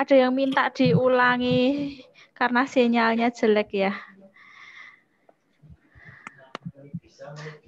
[0.00, 2.00] Ada yang minta diulangi
[2.32, 3.92] karena sinyalnya jelek ya.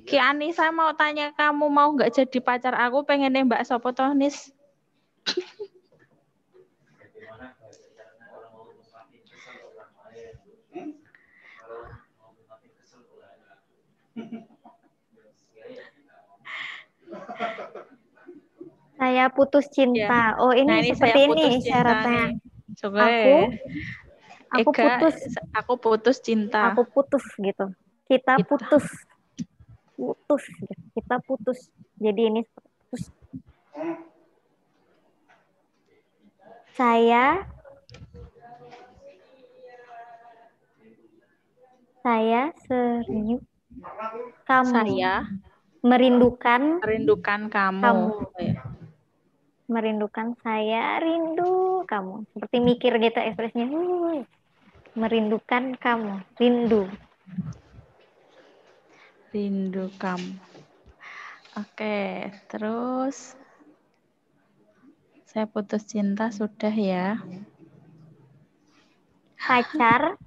[0.07, 4.15] Ki Ani, saya mau tanya kamu mau nggak jadi pacar aku pengen nembak sopo toh,
[4.17, 4.55] Nis?
[18.97, 20.35] Saya putus cinta.
[20.41, 22.25] Oh, ini Nah, ini seperti ini syaratnya.
[22.81, 23.45] Coba Aku- ya.
[24.47, 25.17] Aku Ega, putus,
[25.53, 26.71] aku putus cinta.
[26.73, 27.67] aku putus gitu.
[28.09, 28.47] Kita Kita.
[28.47, 28.87] putus.
[29.99, 30.43] Putus.
[30.49, 30.83] gitu.
[30.97, 31.59] Kita putus.
[31.99, 33.11] Jadi ini putus.
[36.73, 37.43] Saya
[42.01, 43.43] saya serius
[44.47, 45.15] kamu Saya
[45.85, 47.83] merindukan merindukan kamu.
[47.83, 48.09] Kamu.
[49.67, 54.23] Merindukan saya rindu kamu seperti mikir gitu ekspresinya Wuh.
[54.95, 56.87] merindukan kamu rindu
[59.35, 60.39] Rindu kamu.
[61.59, 63.37] Oke, terus
[65.27, 67.21] saya putus cinta sudah ya.
[69.47, 70.19] pacar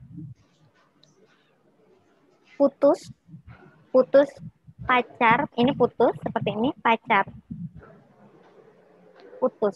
[2.55, 3.11] putus
[3.89, 4.29] putus
[4.85, 5.45] pacar.
[5.57, 7.25] Ini putus seperti ini pacar.
[9.37, 9.75] Putus.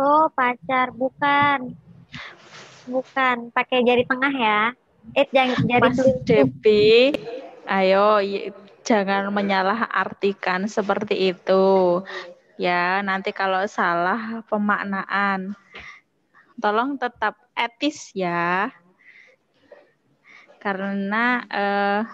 [0.00, 0.92] Oh pacar.
[0.96, 1.76] Bukan.
[2.88, 3.36] Bukan.
[3.52, 4.60] Pakai jari tengah ya.
[5.16, 6.48] Eh jangan jari Mas telunjuk
[7.70, 8.18] ayo
[8.82, 12.02] jangan menyalahartikan seperti itu.
[12.60, 15.56] Ya, nanti kalau salah pemaknaan,
[16.60, 18.68] tolong tetap etis ya.
[20.60, 22.04] Karena eh,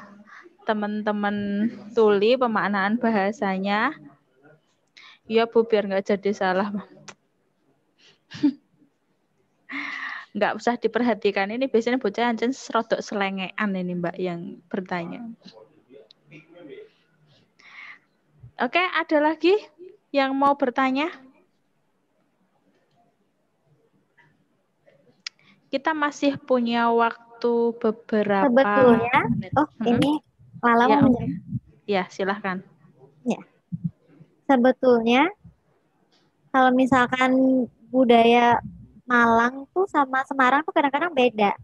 [0.62, 1.66] teman-teman
[1.98, 3.90] tuli pemaknaan bahasanya,
[5.26, 6.70] ya Bu biar nggak jadi salah.
[10.36, 15.24] nggak usah diperhatikan ini biasanya bocah anjen serodok selengean ini mbak yang bertanya
[18.60, 19.56] oke ada lagi
[20.16, 21.12] yang mau bertanya
[25.68, 29.52] kita masih punya waktu beberapa Sebetulnya, menit.
[29.60, 30.12] oh ini
[30.64, 31.28] Lala Ya, menjawab.
[31.84, 32.64] ya silahkan
[34.46, 35.26] sebetulnya
[36.54, 38.62] kalau misalkan budaya
[39.06, 41.54] Malang tuh sama Semarang tuh kadang-kadang beda.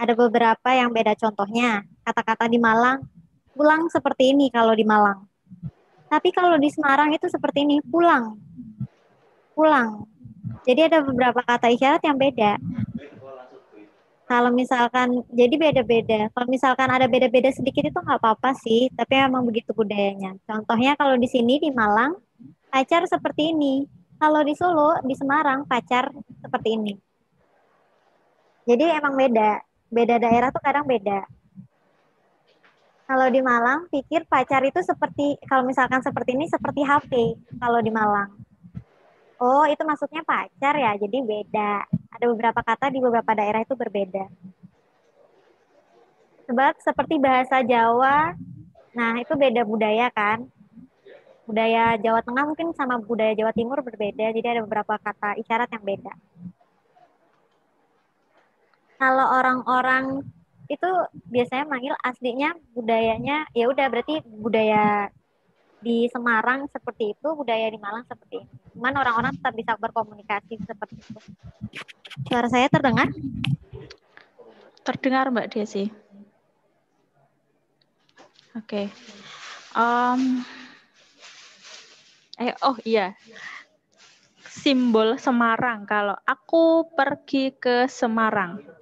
[0.00, 3.04] Ada beberapa yang beda contohnya kata-kata di Malang
[3.52, 5.28] pulang seperti ini kalau di Malang.
[6.10, 8.34] Tapi kalau di Semarang itu seperti ini pulang.
[9.54, 10.10] Pulang.
[10.66, 12.58] Jadi ada beberapa kata isyarat yang beda.
[14.26, 16.26] Kalau misalkan jadi beda-beda.
[16.34, 20.34] Kalau misalkan ada beda-beda sedikit itu nggak apa-apa sih, tapi emang begitu budayanya.
[20.46, 22.18] Contohnya kalau di sini di Malang
[22.70, 23.86] pacar seperti ini.
[24.20, 26.10] Kalau di Solo, di Semarang pacar
[26.42, 26.94] seperti ini.
[28.66, 29.62] Jadi emang beda.
[29.90, 31.26] Beda daerah tuh kadang beda.
[33.10, 37.90] Kalau di Malang, pikir pacar itu seperti kalau misalkan seperti ini seperti HP kalau di
[37.90, 38.30] Malang.
[39.42, 40.94] Oh, itu maksudnya pacar ya.
[40.94, 41.90] Jadi beda.
[41.90, 44.30] Ada beberapa kata di beberapa daerah itu berbeda.
[46.46, 48.30] Sebab seperti bahasa Jawa,
[48.94, 50.46] nah itu beda budaya kan
[51.50, 55.82] budaya Jawa Tengah mungkin sama budaya Jawa Timur berbeda, jadi ada beberapa kata isyarat yang
[55.82, 56.14] beda.
[59.02, 60.22] Kalau orang-orang
[60.70, 60.90] itu
[61.26, 65.10] biasanya manggil aslinya budayanya ya udah berarti budaya
[65.80, 68.52] di Semarang seperti itu, budaya di Malang seperti ini.
[68.76, 71.20] Cuman orang-orang tetap bisa berkomunikasi seperti itu.
[72.28, 73.08] Suara saya terdengar?
[74.80, 75.92] terdengar mbak Desi
[78.56, 78.90] oke
[79.70, 80.42] Em,
[82.40, 83.14] Eh, oh iya.
[84.48, 85.86] Simbol Semarang.
[85.86, 88.79] Kalau aku pergi ke Semarang.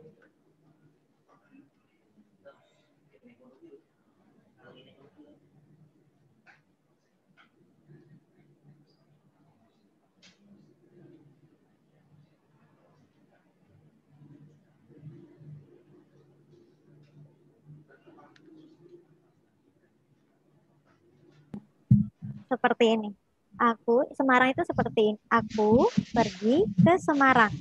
[22.48, 23.10] Seperti ini.
[23.58, 25.20] Aku Semarang itu seperti ini.
[25.28, 27.52] Aku pergi ke Semarang.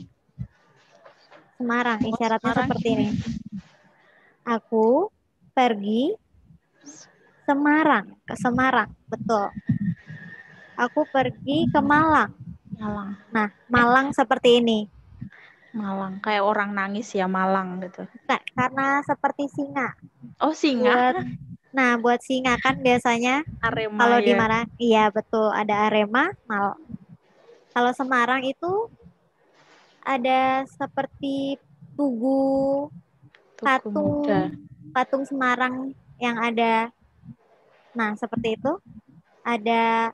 [1.57, 3.07] Semarang isyaratnya Semarang seperti ini.
[4.47, 5.11] Aku
[5.51, 6.15] pergi
[7.47, 9.51] Semarang ke Semarang, betul.
[10.77, 12.35] Aku pergi ke Malang.
[12.77, 13.17] Malang.
[13.33, 14.85] Nah, Malang seperti ini.
[15.73, 16.21] Malang.
[16.21, 18.05] Kayak orang nangis ya Malang gitu.
[18.29, 19.97] Nah, karena seperti singa.
[20.37, 20.93] Oh, singa.
[20.93, 21.25] Buat
[21.77, 24.39] Nah, buat singa kan biasanya Arema kalau di ya.
[24.41, 24.59] mana?
[24.81, 25.53] Iya, betul.
[25.53, 26.73] Ada Arema, mal.
[27.69, 28.89] Kalau Semarang itu
[30.01, 31.61] ada seperti
[31.93, 32.89] tugu
[33.53, 33.93] Tugu patung
[34.25, 34.41] Muda.
[34.89, 36.89] patung Semarang yang ada.
[37.93, 38.73] Nah, seperti itu.
[39.45, 40.11] Ada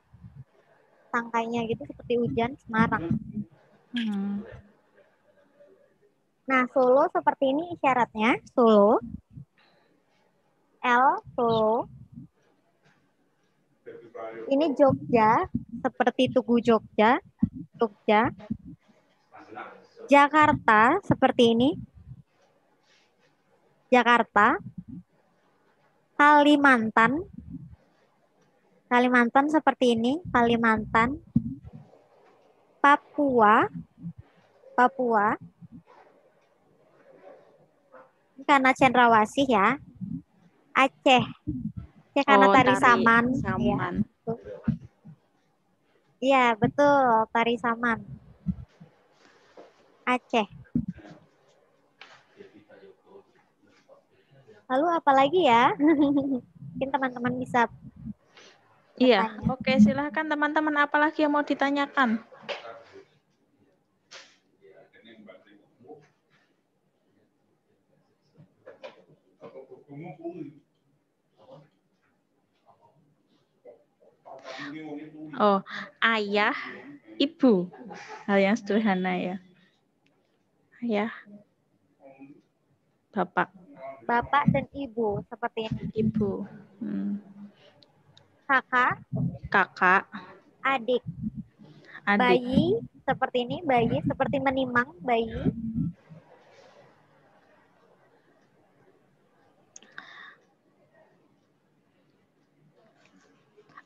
[1.08, 3.08] tangkainya gitu seperti hujan Semarang.
[3.96, 4.44] Hmm.
[6.44, 8.36] Nah, Solo seperti ini isyaratnya.
[8.52, 9.00] Solo.
[10.84, 11.88] L Solo.
[14.52, 15.48] Ini Jogja,
[15.80, 17.16] seperti Tugu Jogja.
[17.80, 18.28] Jogja.
[20.12, 21.70] Jakarta seperti ini.
[23.88, 24.60] Jakarta.
[26.20, 27.24] Kalimantan.
[28.92, 31.16] Kalimantan seperti ini, Kalimantan.
[32.84, 33.72] Papua.
[34.76, 35.32] Papua.
[38.44, 39.80] Karena cendrawasih ya.
[40.74, 41.24] Aceh.
[42.10, 43.24] Aceh karena Oh, tari, saman.
[43.30, 43.40] Iya.
[43.42, 43.94] Saman.
[46.24, 47.98] Iya, betul, tari saman.
[50.04, 50.46] Aceh.
[54.70, 55.70] Lalu apa lagi ya?
[55.78, 57.70] Mungkin teman-teman bisa
[58.94, 59.50] Iya, bertanya.
[59.58, 62.22] oke silahkan teman-teman apalagi yang mau ditanyakan?
[75.38, 75.60] Oh,
[76.00, 76.54] ayah,
[77.18, 77.68] ibu.
[78.26, 79.36] Hal yang sederhana ya.
[80.84, 81.12] Ayah,
[83.14, 83.48] bapak,
[84.04, 85.82] bapak dan ibu seperti ini.
[86.04, 86.44] ibu,
[86.82, 87.16] hmm,
[88.44, 89.00] Kakak,
[89.48, 90.04] kakak,
[90.60, 91.02] adik,
[92.04, 92.20] adik.
[92.20, 92.64] bayi
[93.08, 95.48] seperti ini, bayi seperti menimang bayi.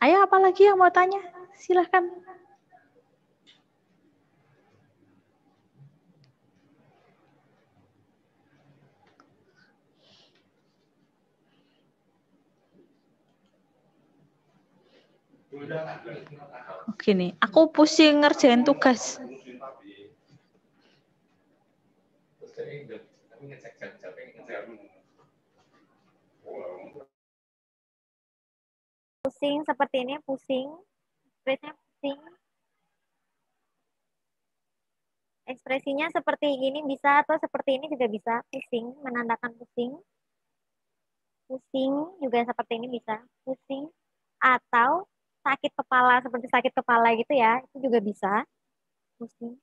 [0.05, 1.19] Ayo apalagi yang mau tanya?
[1.59, 2.05] Silahkan.
[16.91, 19.03] Oke nih, aku pusing ngerjain tugas.
[29.29, 30.73] Pusing seperti ini, pusing.
[31.45, 32.21] Ekspresinya pusing.
[35.45, 38.41] Ekspresinya seperti ini bisa atau seperti ini juga bisa.
[38.49, 40.01] Pusing, menandakan pusing.
[41.45, 41.93] Pusing
[42.25, 43.21] juga seperti ini bisa.
[43.45, 43.93] Pusing.
[44.41, 45.05] Atau
[45.45, 47.61] sakit kepala, seperti sakit kepala gitu ya.
[47.69, 48.49] Itu juga bisa.
[49.21, 49.61] Pusing.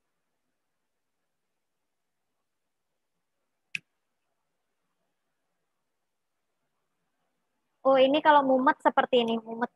[7.85, 9.69] Oh, ini kalau mumet seperti ini, mumet.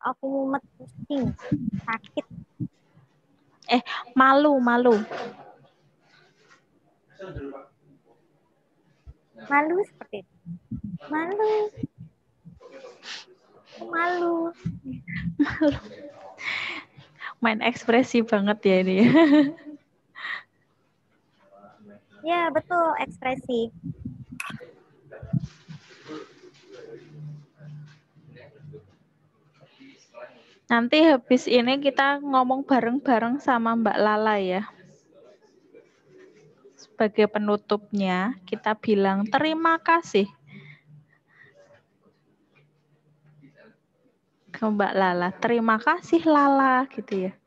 [0.00, 1.28] Aku mumet pusing,
[1.84, 2.26] sakit.
[4.16, 4.96] Malu, malu.
[9.44, 10.34] Malu seperti itu.
[11.12, 11.52] Malu.
[13.84, 14.36] Malu.
[17.44, 18.96] Main ekspresi banget ya ini.
[22.20, 23.72] Ya, betul, ekspresi.
[30.70, 34.62] Nanti habis ini kita ngomong bareng-bareng sama Mbak Lala ya.
[36.78, 40.28] Sebagai penutupnya, kita bilang terima kasih
[44.52, 45.32] ke Mbak Lala.
[45.40, 47.39] Terima kasih Lala gitu ya.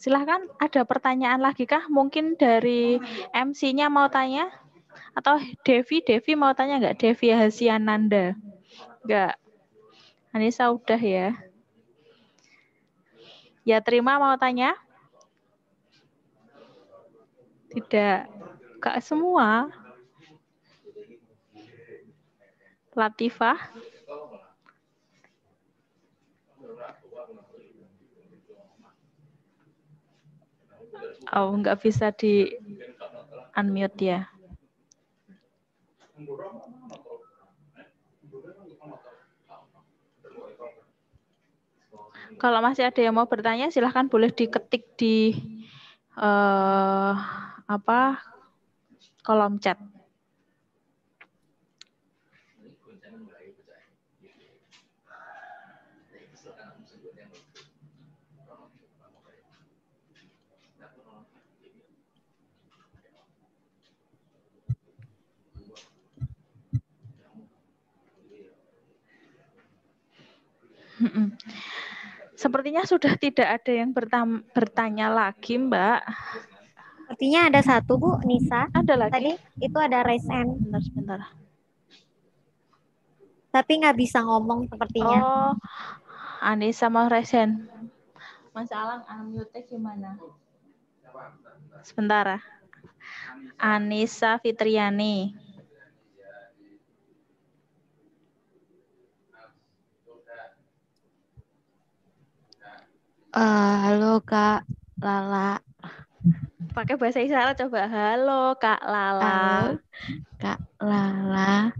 [0.00, 1.86] Silahkan ada pertanyaan lagi kah?
[1.86, 2.98] Mungkin dari
[3.34, 4.50] MC-nya mau tanya?
[5.14, 6.98] Atau Devi, Devi mau tanya nggak?
[6.98, 8.34] Devi Hasiananda.
[9.06, 9.34] Nggak.
[10.30, 11.34] Anissa udah ya.
[13.66, 14.74] Ya terima mau tanya?
[17.70, 18.26] Tidak.
[18.82, 19.70] Kak semua.
[22.94, 23.58] Latifah.
[31.30, 32.50] Oh, nggak bisa di
[33.54, 34.20] unmute ya.
[42.40, 45.36] Kalau masih ada yang mau bertanya, silahkan boleh diketik di
[46.16, 47.14] uh,
[47.68, 48.18] apa
[49.22, 49.76] kolom chat.
[72.36, 73.92] Sepertinya sudah tidak ada yang
[74.52, 76.00] bertanya lagi, Mbak.
[77.10, 78.70] Sepertinya ada satu, Bu, Nisa.
[78.72, 79.12] Ada lagi.
[79.12, 80.56] Tadi itu ada raise hand.
[80.62, 81.20] Bentar, sebentar.
[83.50, 85.18] Tapi nggak bisa ngomong sepertinya.
[85.20, 85.52] Oh,
[86.38, 87.66] Anissa mau raise hand.
[88.54, 90.16] Mas Alang, unmute gimana?
[91.82, 92.38] Sebentar.
[92.38, 92.42] Ah.
[93.58, 95.34] Anissa Fitriani.
[103.30, 104.66] Uh, halo Kak
[104.98, 105.62] Lala.
[106.74, 107.86] Pakai bahasa isyarat coba.
[107.86, 109.22] Halo Kak Lala.
[109.22, 109.78] Halo
[110.42, 111.70] Kak Lala.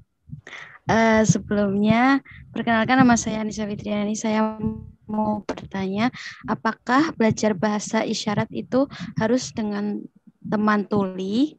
[0.86, 2.22] Uh, sebelumnya
[2.55, 4.14] perkenalkan nama saya Anissa Fitriani.
[4.14, 4.62] Saya
[5.10, 6.14] mau bertanya,
[6.47, 8.86] apakah belajar bahasa isyarat itu
[9.18, 10.06] harus dengan
[10.47, 11.59] teman tuli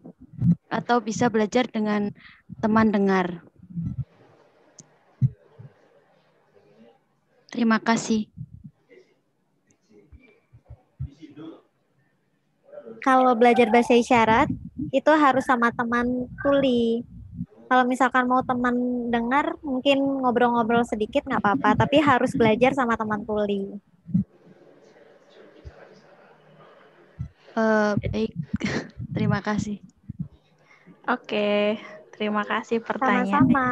[0.71, 2.15] atau bisa belajar dengan
[2.63, 3.43] teman dengar?
[7.51, 8.30] Terima kasih.
[13.11, 14.47] Kalau belajar bahasa isyarat
[14.95, 17.03] itu harus sama teman tuli.
[17.67, 23.23] Kalau misalkan mau teman dengar, mungkin ngobrol-ngobrol sedikit nggak apa-apa, tapi harus belajar sama teman
[23.27, 23.75] tuli.
[27.51, 28.31] Uh, baik,
[29.15, 29.83] terima kasih.
[31.07, 31.79] Oke,
[32.15, 33.27] terima kasih pertanyaan.
[33.27, 33.67] Sama-sama.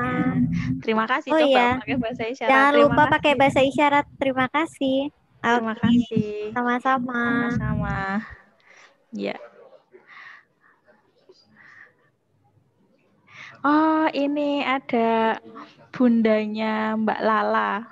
[0.84, 1.32] Terima kasih.
[1.32, 1.70] Oh Coba iya.
[1.80, 2.52] pakai bahasa isyarat.
[2.52, 3.14] Jangan terima lupa kasih.
[3.16, 4.06] pakai bahasa isyarat.
[4.20, 5.00] Terima kasih.
[5.40, 6.32] Terima kasih.
[6.52, 7.24] Sama-sama.
[7.56, 8.39] Sama-sama.
[9.10, 9.36] Ya.
[13.60, 15.42] Oh, ini ada
[15.92, 17.84] bundanya Mbak Lala.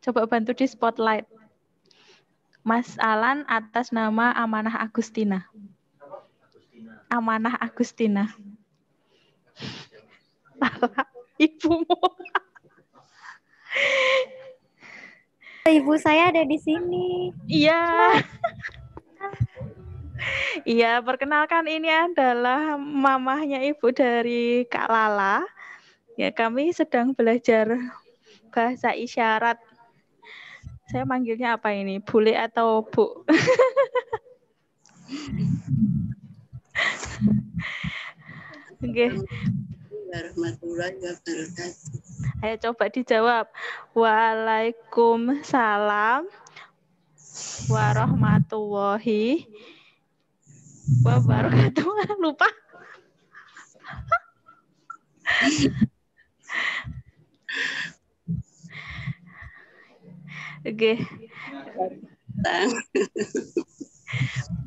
[0.00, 1.28] Coba bantu di spotlight.
[2.66, 5.46] Mas Alan atas nama Amanah Agustina.
[7.12, 8.32] Amanah Agustina.
[10.58, 11.04] Lala,
[11.38, 11.98] ibumu.
[15.70, 17.30] Ibu saya ada di sini.
[17.46, 18.18] Iya.
[20.68, 25.40] Iya, perkenalkan ini adalah mamahnya ibu dari Kak Lala.
[26.20, 27.72] Ya, kami sedang belajar
[28.52, 29.56] bahasa isyarat.
[30.90, 32.02] Saya manggilnya apa ini?
[32.02, 33.24] Bule atau Bu?
[38.80, 39.12] Oke,
[40.10, 42.42] warahmatullahi wabarakatuh.
[42.42, 43.46] ayo coba dijawab.
[43.94, 46.26] Waalaikumsalam
[47.70, 49.46] warahmatullahi
[51.06, 51.86] wabarakatuh.
[52.22, 52.48] Lupa.
[60.60, 61.00] Oke,
[62.44, 62.70] Tang.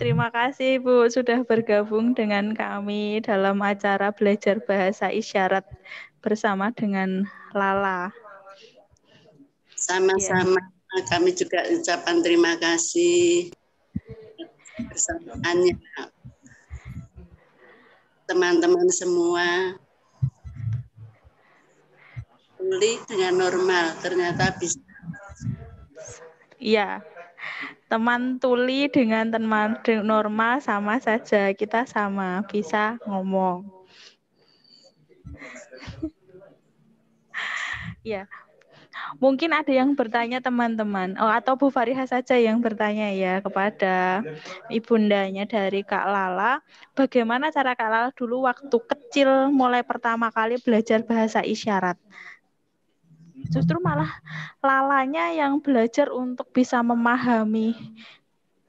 [0.02, 5.62] terima kasih Bu sudah bergabung dengan kami dalam acara belajar bahasa isyarat
[6.26, 8.10] bersama dengan Lala.
[9.78, 10.73] Sama-sama
[11.10, 13.50] kami juga ucapan terima kasih
[14.78, 15.74] kersamaannya
[18.30, 19.78] teman-teman semua
[22.58, 24.78] pulih dengan normal ternyata bisa
[26.64, 27.04] Iya.
[27.92, 29.76] Teman tuli dengan teman
[30.08, 31.52] normal sama saja.
[31.52, 33.68] Kita sama bisa ngomong.
[38.04, 38.28] Ya.
[39.22, 41.18] Mungkin ada yang bertanya teman-teman.
[41.18, 44.26] Oh, atau Bu Fariha saja yang bertanya ya kepada
[44.72, 46.62] ibundanya dari Kak Lala.
[46.98, 51.98] Bagaimana cara Kak Lala dulu waktu kecil mulai pertama kali belajar bahasa isyarat?
[53.54, 54.10] Justru malah
[54.64, 57.78] lalanya yang belajar untuk bisa memahami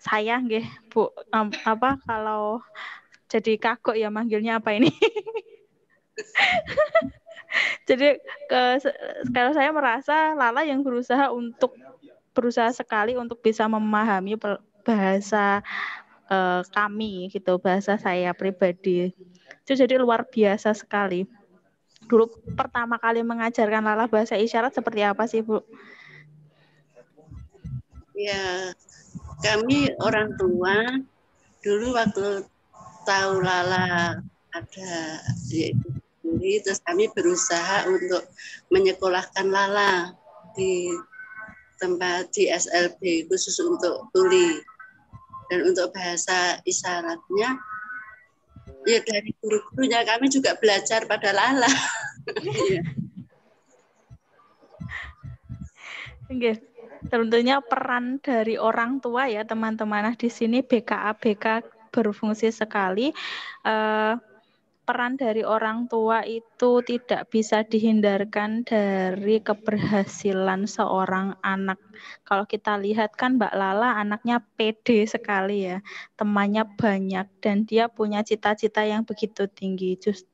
[0.04, 2.60] saya nggih Bu Am- apa kalau
[3.32, 4.92] jadi kagok ya manggilnya apa ini
[7.88, 8.18] Jadi
[8.50, 8.62] ke
[9.30, 11.74] kalau saya merasa Lala yang berusaha untuk
[12.34, 14.34] berusaha sekali untuk bisa memahami
[14.82, 15.62] bahasa
[16.28, 19.14] uh, kami gitu, bahasa saya pribadi.
[19.64, 21.24] Itu jadi luar biasa sekali.
[22.04, 25.62] Dulu pertama kali mengajarkan Lala bahasa isyarat seperti apa sih, Bu?
[28.14, 28.74] Ya,
[29.42, 30.84] kami orang tua
[31.64, 32.44] dulu waktu
[33.08, 34.20] tahu Lala
[34.52, 34.92] ada
[35.48, 35.72] di
[36.24, 38.24] sendiri, terus kami berusaha untuk
[38.72, 40.16] menyekolahkan Lala
[40.56, 40.88] di
[41.76, 44.56] tempat di SLB khusus untuk tuli
[45.52, 47.60] dan untuk bahasa isyaratnya
[48.88, 51.68] ya dari guru-gurunya kami juga belajar pada Lala.
[56.32, 56.56] Iya.
[57.12, 60.08] Tentunya peran dari orang tua ya teman-teman.
[60.08, 61.60] Nah, di sini BKA BK
[61.92, 63.12] berfungsi sekali.
[63.60, 64.16] Uh,
[64.84, 71.80] peran dari orang tua itu tidak bisa dihindarkan dari keberhasilan seorang anak.
[72.28, 75.80] Kalau kita lihat kan Mbak Lala anaknya pede sekali ya,
[76.20, 79.96] temannya banyak dan dia punya cita-cita yang begitu tinggi.
[79.96, 80.28] Just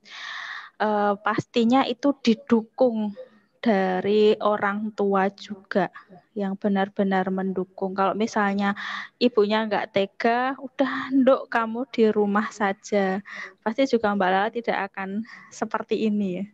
[0.82, 3.14] uh, pastinya itu didukung
[3.61, 5.93] dari orang tua juga
[6.32, 7.93] yang benar-benar mendukung.
[7.93, 8.73] Kalau misalnya
[9.20, 13.20] ibunya nggak tega, udah nduk kamu di rumah saja.
[13.61, 15.20] Pasti juga Mbak Lala tidak akan
[15.53, 16.45] seperti ini ya.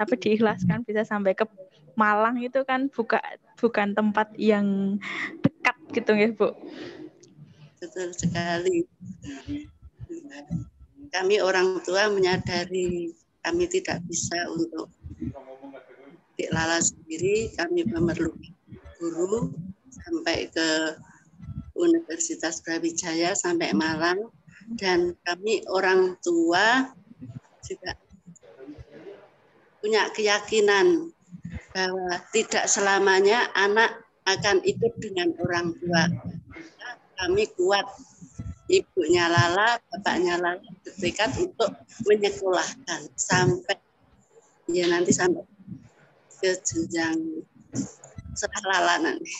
[0.00, 1.44] Tapi diikhlaskan bisa sampai ke
[1.94, 3.22] Malang itu kan buka
[3.54, 4.98] bukan tempat yang
[5.46, 6.50] dekat gitu ya, Bu.
[7.78, 8.82] Betul sekali.
[11.14, 13.14] Kami orang tua menyadari
[13.44, 14.90] kami tidak bisa untuk
[16.34, 18.54] di Lala sendiri kami memerlukan
[18.98, 19.54] guru
[19.90, 20.98] sampai ke
[21.74, 24.30] Universitas Brawijaya sampai Malang
[24.78, 26.94] dan kami orang tua
[27.66, 27.92] juga
[29.82, 31.12] punya keyakinan
[31.74, 36.08] bahwa tidak selamanya anak akan ikut dengan orang tua.
[37.14, 37.84] Kami kuat,
[38.72, 41.70] ibunya Lala, bapaknya Lala bertekad untuk
[42.08, 43.76] menyekolahkan sampai
[44.72, 45.44] ya nanti sampai
[46.44, 47.40] ke jenjang
[48.36, 49.32] setelah nanti.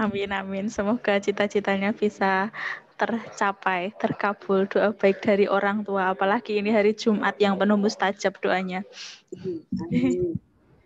[0.00, 0.72] Amin amin.
[0.72, 2.48] Semoga cita-citanya bisa
[2.96, 6.16] tercapai, terkabul doa baik dari orang tua.
[6.16, 8.80] Apalagi ini hari Jumat yang penuh mustajab doanya.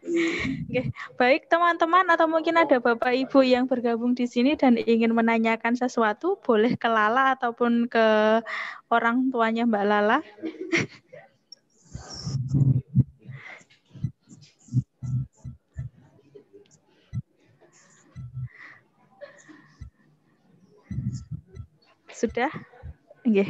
[0.09, 0.89] Oke,
[1.21, 6.41] baik teman-teman atau mungkin ada Bapak Ibu yang bergabung di sini dan ingin menanyakan sesuatu,
[6.41, 8.41] boleh ke Lala ataupun ke
[8.89, 10.19] orang tuanya Mbak Lala.
[22.19, 22.51] Sudah?
[23.23, 23.47] Okay.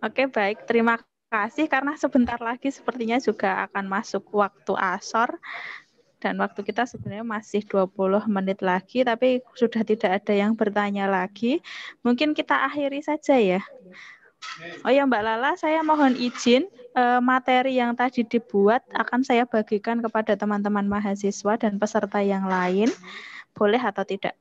[0.00, 0.64] Oke, baik.
[0.64, 0.96] Terima
[1.28, 5.36] kasih karena sebentar lagi sepertinya juga akan masuk waktu asor
[6.20, 11.60] dan waktu kita sebenarnya masih 20 menit lagi tapi sudah tidak ada yang bertanya lagi.
[12.00, 13.60] Mungkin kita akhiri saja ya.
[14.88, 16.64] Oh ya Mbak Lala, saya mohon izin
[16.96, 22.88] eh, materi yang tadi dibuat akan saya bagikan kepada teman-teman mahasiswa dan peserta yang lain.
[23.52, 24.32] Boleh atau tidak?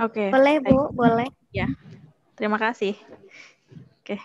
[0.00, 0.16] Oke.
[0.16, 0.28] Okay.
[0.32, 1.28] Boleh, Bu, boleh.
[1.52, 1.68] Ya.
[2.32, 2.96] Terima kasih.
[4.00, 4.16] Oke.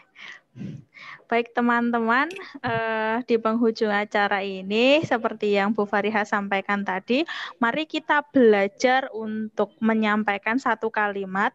[1.27, 2.31] Baik teman-teman,
[2.63, 7.27] eh, di penghujung acara ini seperti yang Bu Fariha sampaikan tadi,
[7.59, 11.51] mari kita belajar untuk menyampaikan satu kalimat.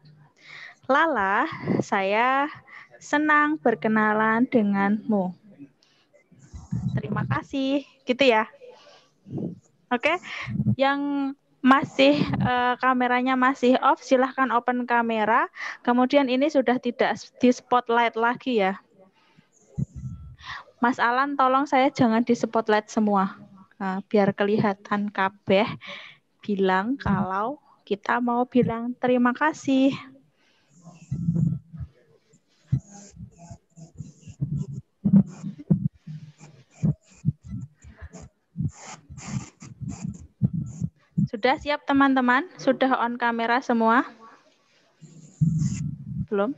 [0.84, 1.48] Lala,
[1.80, 2.44] saya
[3.00, 5.32] senang berkenalan denganmu.
[6.94, 8.46] Terima kasih, gitu ya.
[9.90, 10.20] Oke,
[10.78, 15.50] yang masih uh, kameranya masih off, silahkan open kamera.
[15.82, 18.78] Kemudian ini sudah tidak di spotlight lagi ya.
[20.80, 23.36] Mas Alan, tolong saya jangan di spotlight semua,
[23.76, 25.68] nah, biar kelihatan kabeh
[26.40, 29.92] bilang kalau kita mau bilang terima kasih.
[41.30, 42.50] Sudah siap teman-teman?
[42.58, 44.02] Sudah on kamera semua?
[46.26, 46.50] Belum?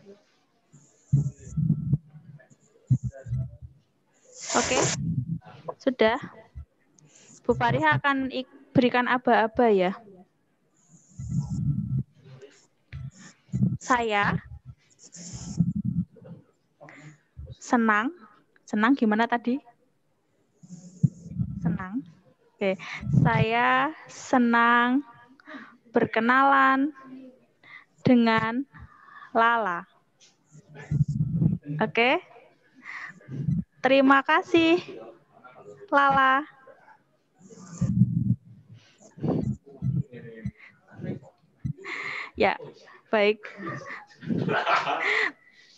[4.52, 4.76] Oke.
[4.76, 4.82] Okay.
[5.76, 6.16] Sudah.
[7.44, 8.32] Bu Fariha akan
[8.72, 9.92] berikan aba-aba ya.
[13.76, 14.40] Saya
[17.60, 18.12] senang.
[18.72, 19.60] Senang gimana tadi?
[21.60, 22.00] Senang.
[22.56, 22.80] Oke.
[23.20, 25.04] Saya senang
[25.92, 26.88] berkenalan
[28.00, 28.64] dengan
[29.36, 29.84] Lala.
[31.84, 32.16] Oke.
[33.84, 34.80] Terima kasih,
[35.92, 36.40] Lala.
[42.40, 42.56] Ya,
[43.12, 43.44] baik.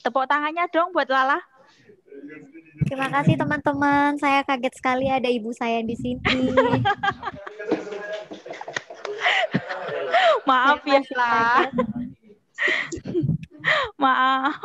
[0.07, 1.43] Tepuk tangannya dong buat Lala.
[2.85, 4.17] Terima kasih teman-teman.
[4.17, 6.21] Saya kaget sekali ada ibu saya di sini.
[10.45, 11.25] Maaf ya, Saya masih La.
[11.25, 11.73] kaget.
[13.97, 14.61] Maaf.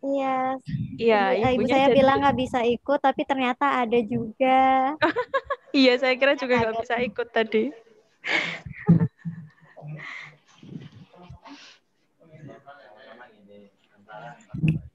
[0.00, 0.56] Iya,
[0.96, 1.20] Iya,
[1.52, 4.60] ibu, eh, saya jadi- bilang nggak bisa ikut, tapi ternyata ada juga.
[5.70, 7.70] Iya, saya kira juga nggak bisa ikut tadi.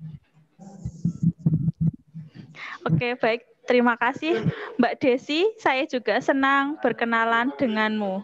[2.86, 3.42] Oke, baik.
[3.66, 4.46] Terima kasih,
[4.78, 5.42] Mbak Desi.
[5.58, 8.22] Saya juga senang berkenalan denganmu.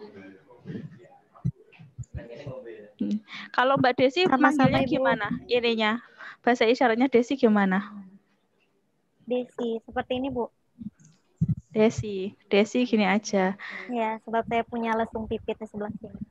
[3.02, 3.18] Hmm.
[3.50, 5.02] Kalau Mbak Desi manggilnya Ibu.
[5.02, 5.26] gimana?
[5.50, 5.98] Ininya,
[6.46, 7.90] bahasa isyaratnya Desi gimana?
[9.26, 10.46] Desi, seperti ini Bu.
[11.74, 13.58] Desi, Desi gini aja.
[13.90, 16.22] Ya, sebab saya punya lesung pipit di sebelah sini.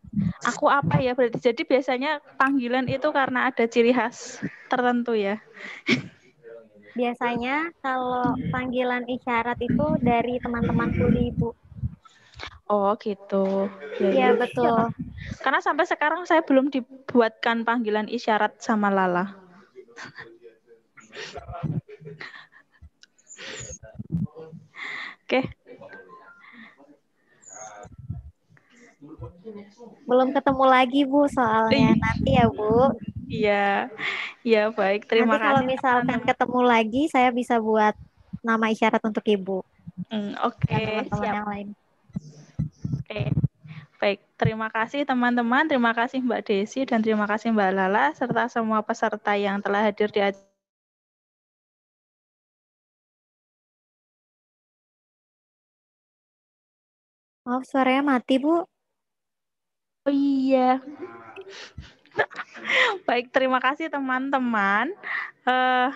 [0.48, 1.52] Aku apa ya berarti?
[1.52, 4.40] Jadi biasanya panggilan itu karena ada ciri khas
[4.72, 5.44] tertentu ya.
[6.92, 11.56] Biasanya kalau panggilan isyarat itu dari teman-teman kuli Bu.
[12.68, 13.72] Oh gitu.
[14.00, 14.40] Ya, Iya, ya.
[14.40, 14.78] betul.
[15.44, 19.40] Karena sampai sekarang saya belum dibuatkan panggilan isyarat sama Lala.
[25.24, 25.40] Oke,
[30.08, 32.92] Belum ketemu lagi Bu soalnya nanti ya Bu.
[33.32, 33.88] Iya,
[34.44, 35.08] iya baik.
[35.08, 35.70] Terima nanti kalau kasih.
[35.72, 36.28] misalkan teman-teman.
[36.28, 37.96] ketemu lagi saya bisa buat
[38.44, 39.64] nama isyarat untuk Ibu
[40.12, 41.36] Hmm, Oke, teman-teman siap.
[41.40, 41.68] yang lain.
[43.00, 43.22] Oke.
[44.02, 48.82] Baik, terima kasih teman-teman, terima kasih Mbak Desi dan terima kasih Mbak Lala serta semua
[48.82, 50.50] peserta yang telah hadir di acara.
[57.46, 58.66] Maaf suaranya mati Bu.
[60.06, 60.82] Oh iya.
[63.08, 64.92] Baik, terima kasih teman-teman.
[65.48, 65.90] Eh,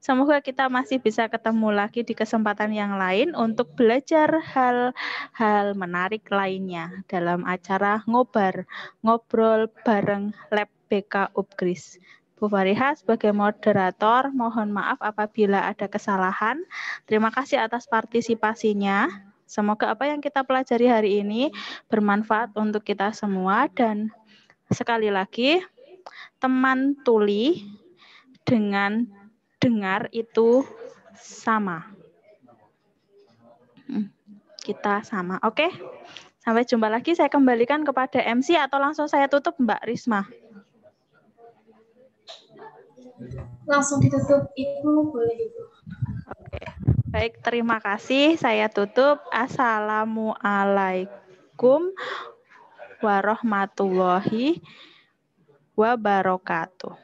[0.00, 6.90] semoga kita masih bisa ketemu lagi di kesempatan yang lain untuk belajar hal-hal menarik lainnya
[7.10, 8.66] dalam acara ngobar,
[9.02, 11.98] ngobrol bareng Lab BK Upgris.
[12.36, 16.60] Bu Fariha sebagai moderator, mohon maaf apabila ada kesalahan.
[17.08, 19.08] Terima kasih atas partisipasinya.
[19.48, 21.48] Semoga apa yang kita pelajari hari ini
[21.88, 24.12] bermanfaat untuk kita semua dan
[24.70, 25.58] sekali lagi
[26.42, 27.66] teman tuli
[28.46, 29.02] dengan
[29.58, 30.62] dengar itu
[31.18, 31.82] sama.
[33.86, 34.10] Hmm,
[34.62, 35.66] Kita sama, oke?
[36.42, 37.14] Sampai jumpa lagi.
[37.14, 40.22] Saya kembalikan kepada MC atau langsung saya tutup, Mbak Risma.
[43.66, 45.50] Langsung ditutup itu boleh.
[46.30, 46.70] Oke.
[47.10, 48.38] Baik, terima kasih.
[48.38, 49.18] Saya tutup.
[49.34, 51.90] Assalamualaikum
[53.04, 54.60] warahmatullahi
[55.76, 56.94] wabarakatuh.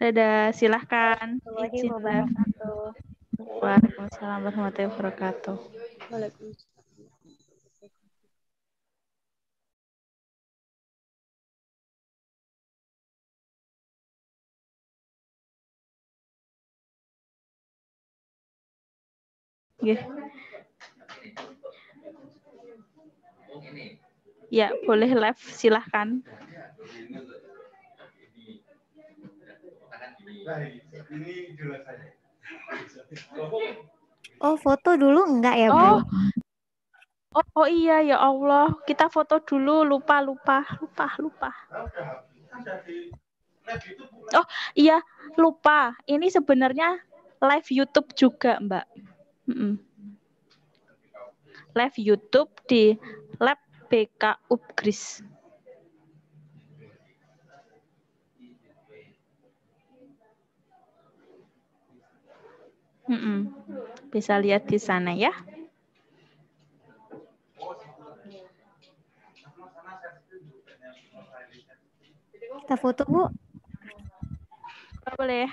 [0.00, 1.40] Dadah, silahkan.
[1.72, 1.88] Izin.
[3.62, 5.56] Waalaikumsalam warahmatullahi wabarakatuh.
[19.80, 20.00] Nggih.
[24.50, 26.22] Ya, boleh live, silahkan.
[34.46, 35.84] Oh foto dulu enggak ya Bu?
[35.84, 36.00] Oh,
[37.38, 41.50] oh, oh iya ya Allah, kita foto dulu, lupa, lupa, lupa, lupa.
[44.34, 44.98] Oh iya,
[45.38, 45.94] lupa.
[46.08, 46.98] Ini sebenarnya
[47.42, 48.84] live YouTube juga, Mbak.
[49.50, 49.72] Mm-mm.
[51.74, 52.94] Live YouTube di
[53.94, 55.22] BK Upgris.
[63.06, 63.54] Mm-mm.
[64.10, 65.30] Bisa lihat di sana ya.
[72.66, 73.30] Kita foto Bu.
[75.14, 75.46] Boleh.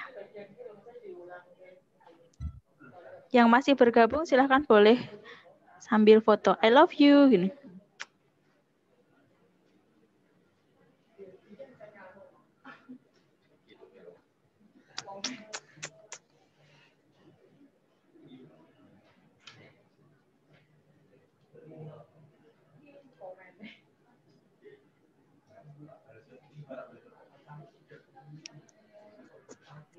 [3.29, 4.97] Yang masih bergabung silahkan boleh
[5.77, 6.57] sambil foto.
[6.65, 7.29] I love you.
[7.29, 7.60] Gini.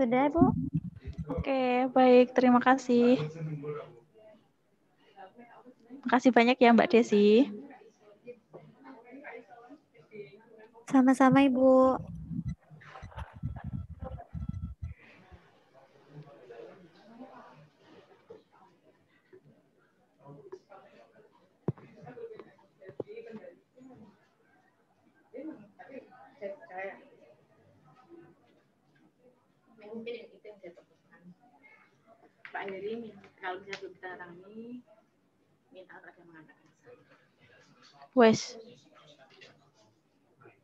[0.03, 0.51] Sudah, Bu?
[1.31, 2.27] Oke, baik.
[2.37, 3.23] Terima kasih.
[6.05, 7.27] Makasih banyak ya Mbak Desi.
[10.91, 11.99] Sama-sama, Ibu.
[32.63, 33.11] Pak Heri
[33.43, 34.87] kalau belum kita tangani
[35.75, 36.71] minta ada mengatakan
[38.15, 38.55] Wes.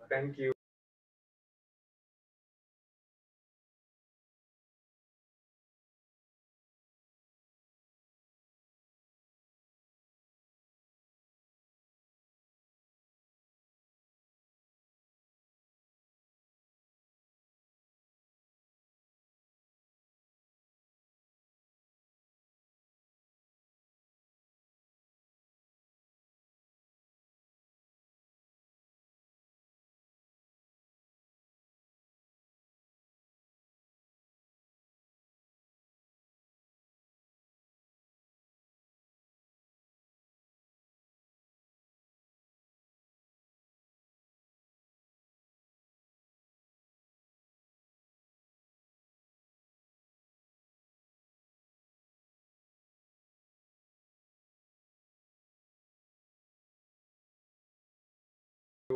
[0.06, 0.57] Thank you.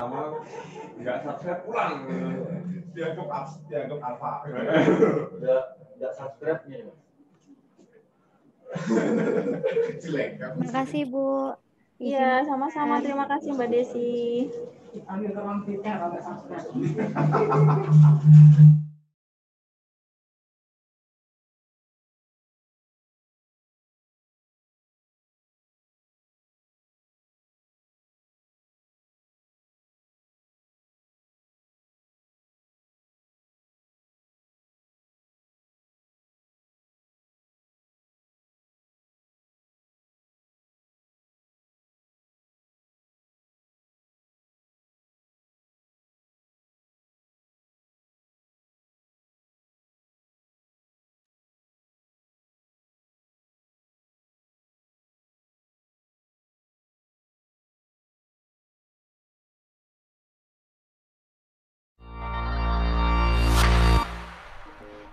[0.02, 0.42] Lama
[0.98, 1.94] nggak subscribe pulang.
[2.92, 4.32] Dianggap abs dianggap alfa
[5.38, 5.62] nggak
[5.98, 6.90] nggak subscribe nya
[10.00, 11.52] jelek Terima kasih, Bu.
[12.00, 13.04] Iya, sama-sama.
[13.04, 14.48] Terima kasih Mbak Desi.
[15.08, 16.68] ambil ruang beda kalau nggak subscribe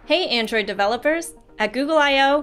[0.10, 1.36] Hey, Android developers!
[1.60, 2.42] At Google I.O.,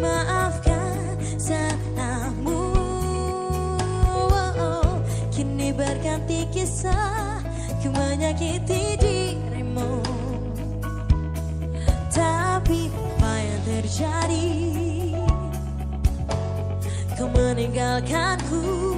[0.00, 0.96] maafkan
[1.36, 2.72] salahmu.
[5.28, 7.44] Kini berganti kisah
[7.84, 7.92] ku
[8.66, 10.00] dirimu.
[12.10, 14.48] Tapi apa yang terjadi?
[17.14, 18.89] Kau meninggalkanku.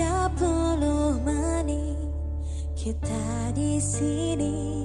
[0.00, 2.00] 30 menit
[2.72, 4.80] kita di sini.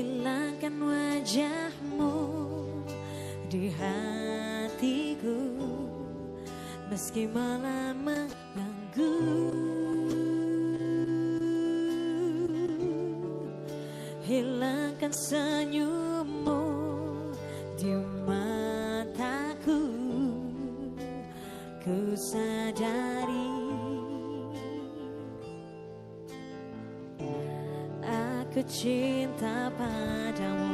[0.00, 2.16] hilangkan wajahmu
[3.52, 5.36] di hatiku.
[6.88, 7.79] Meski malam
[28.60, 30.69] ku cinta padamu.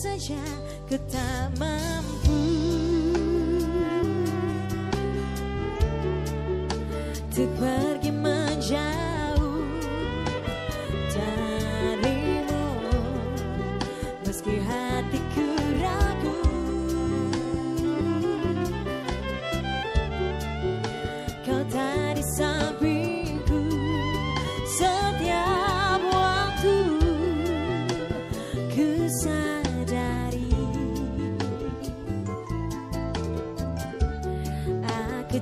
[0.00, 0.40] saja
[0.88, 2.40] ku tak mampu.
[7.28, 7.52] Untuk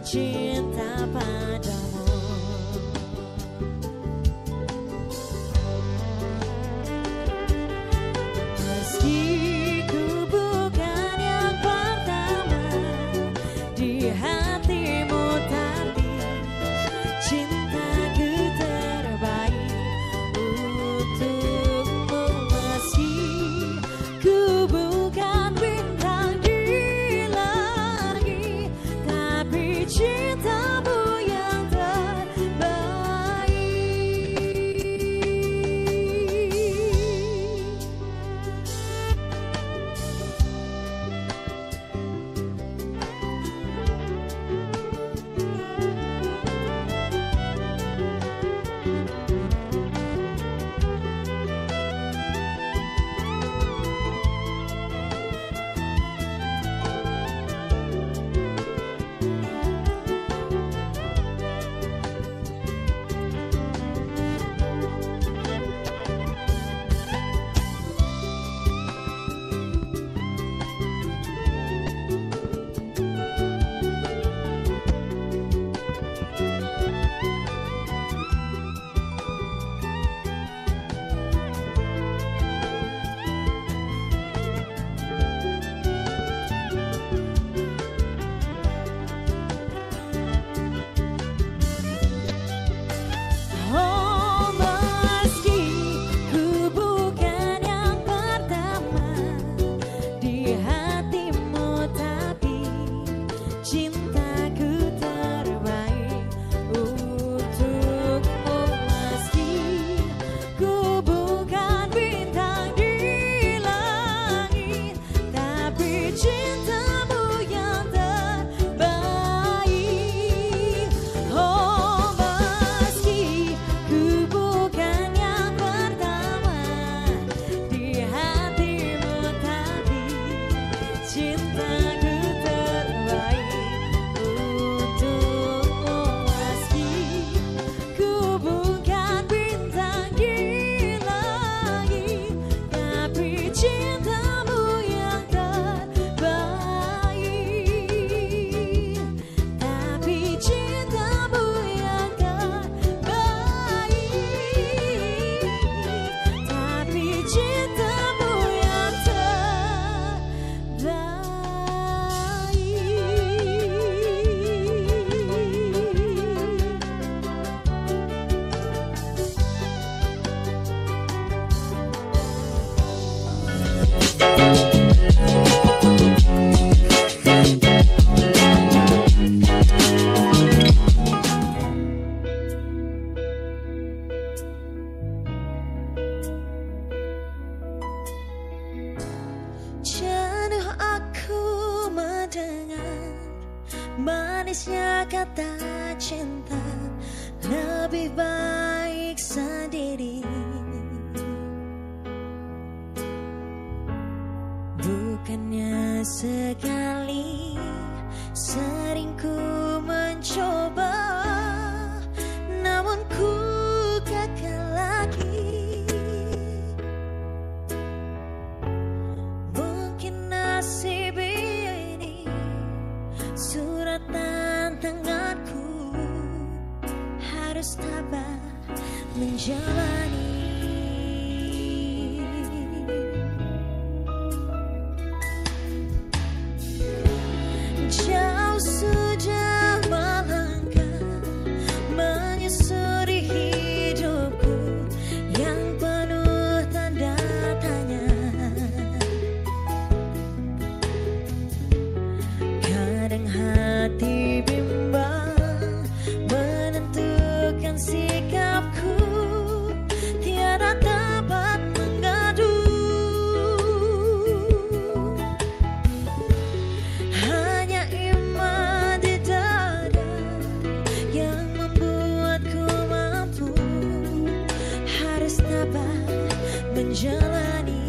[0.08, 1.67] cinta pada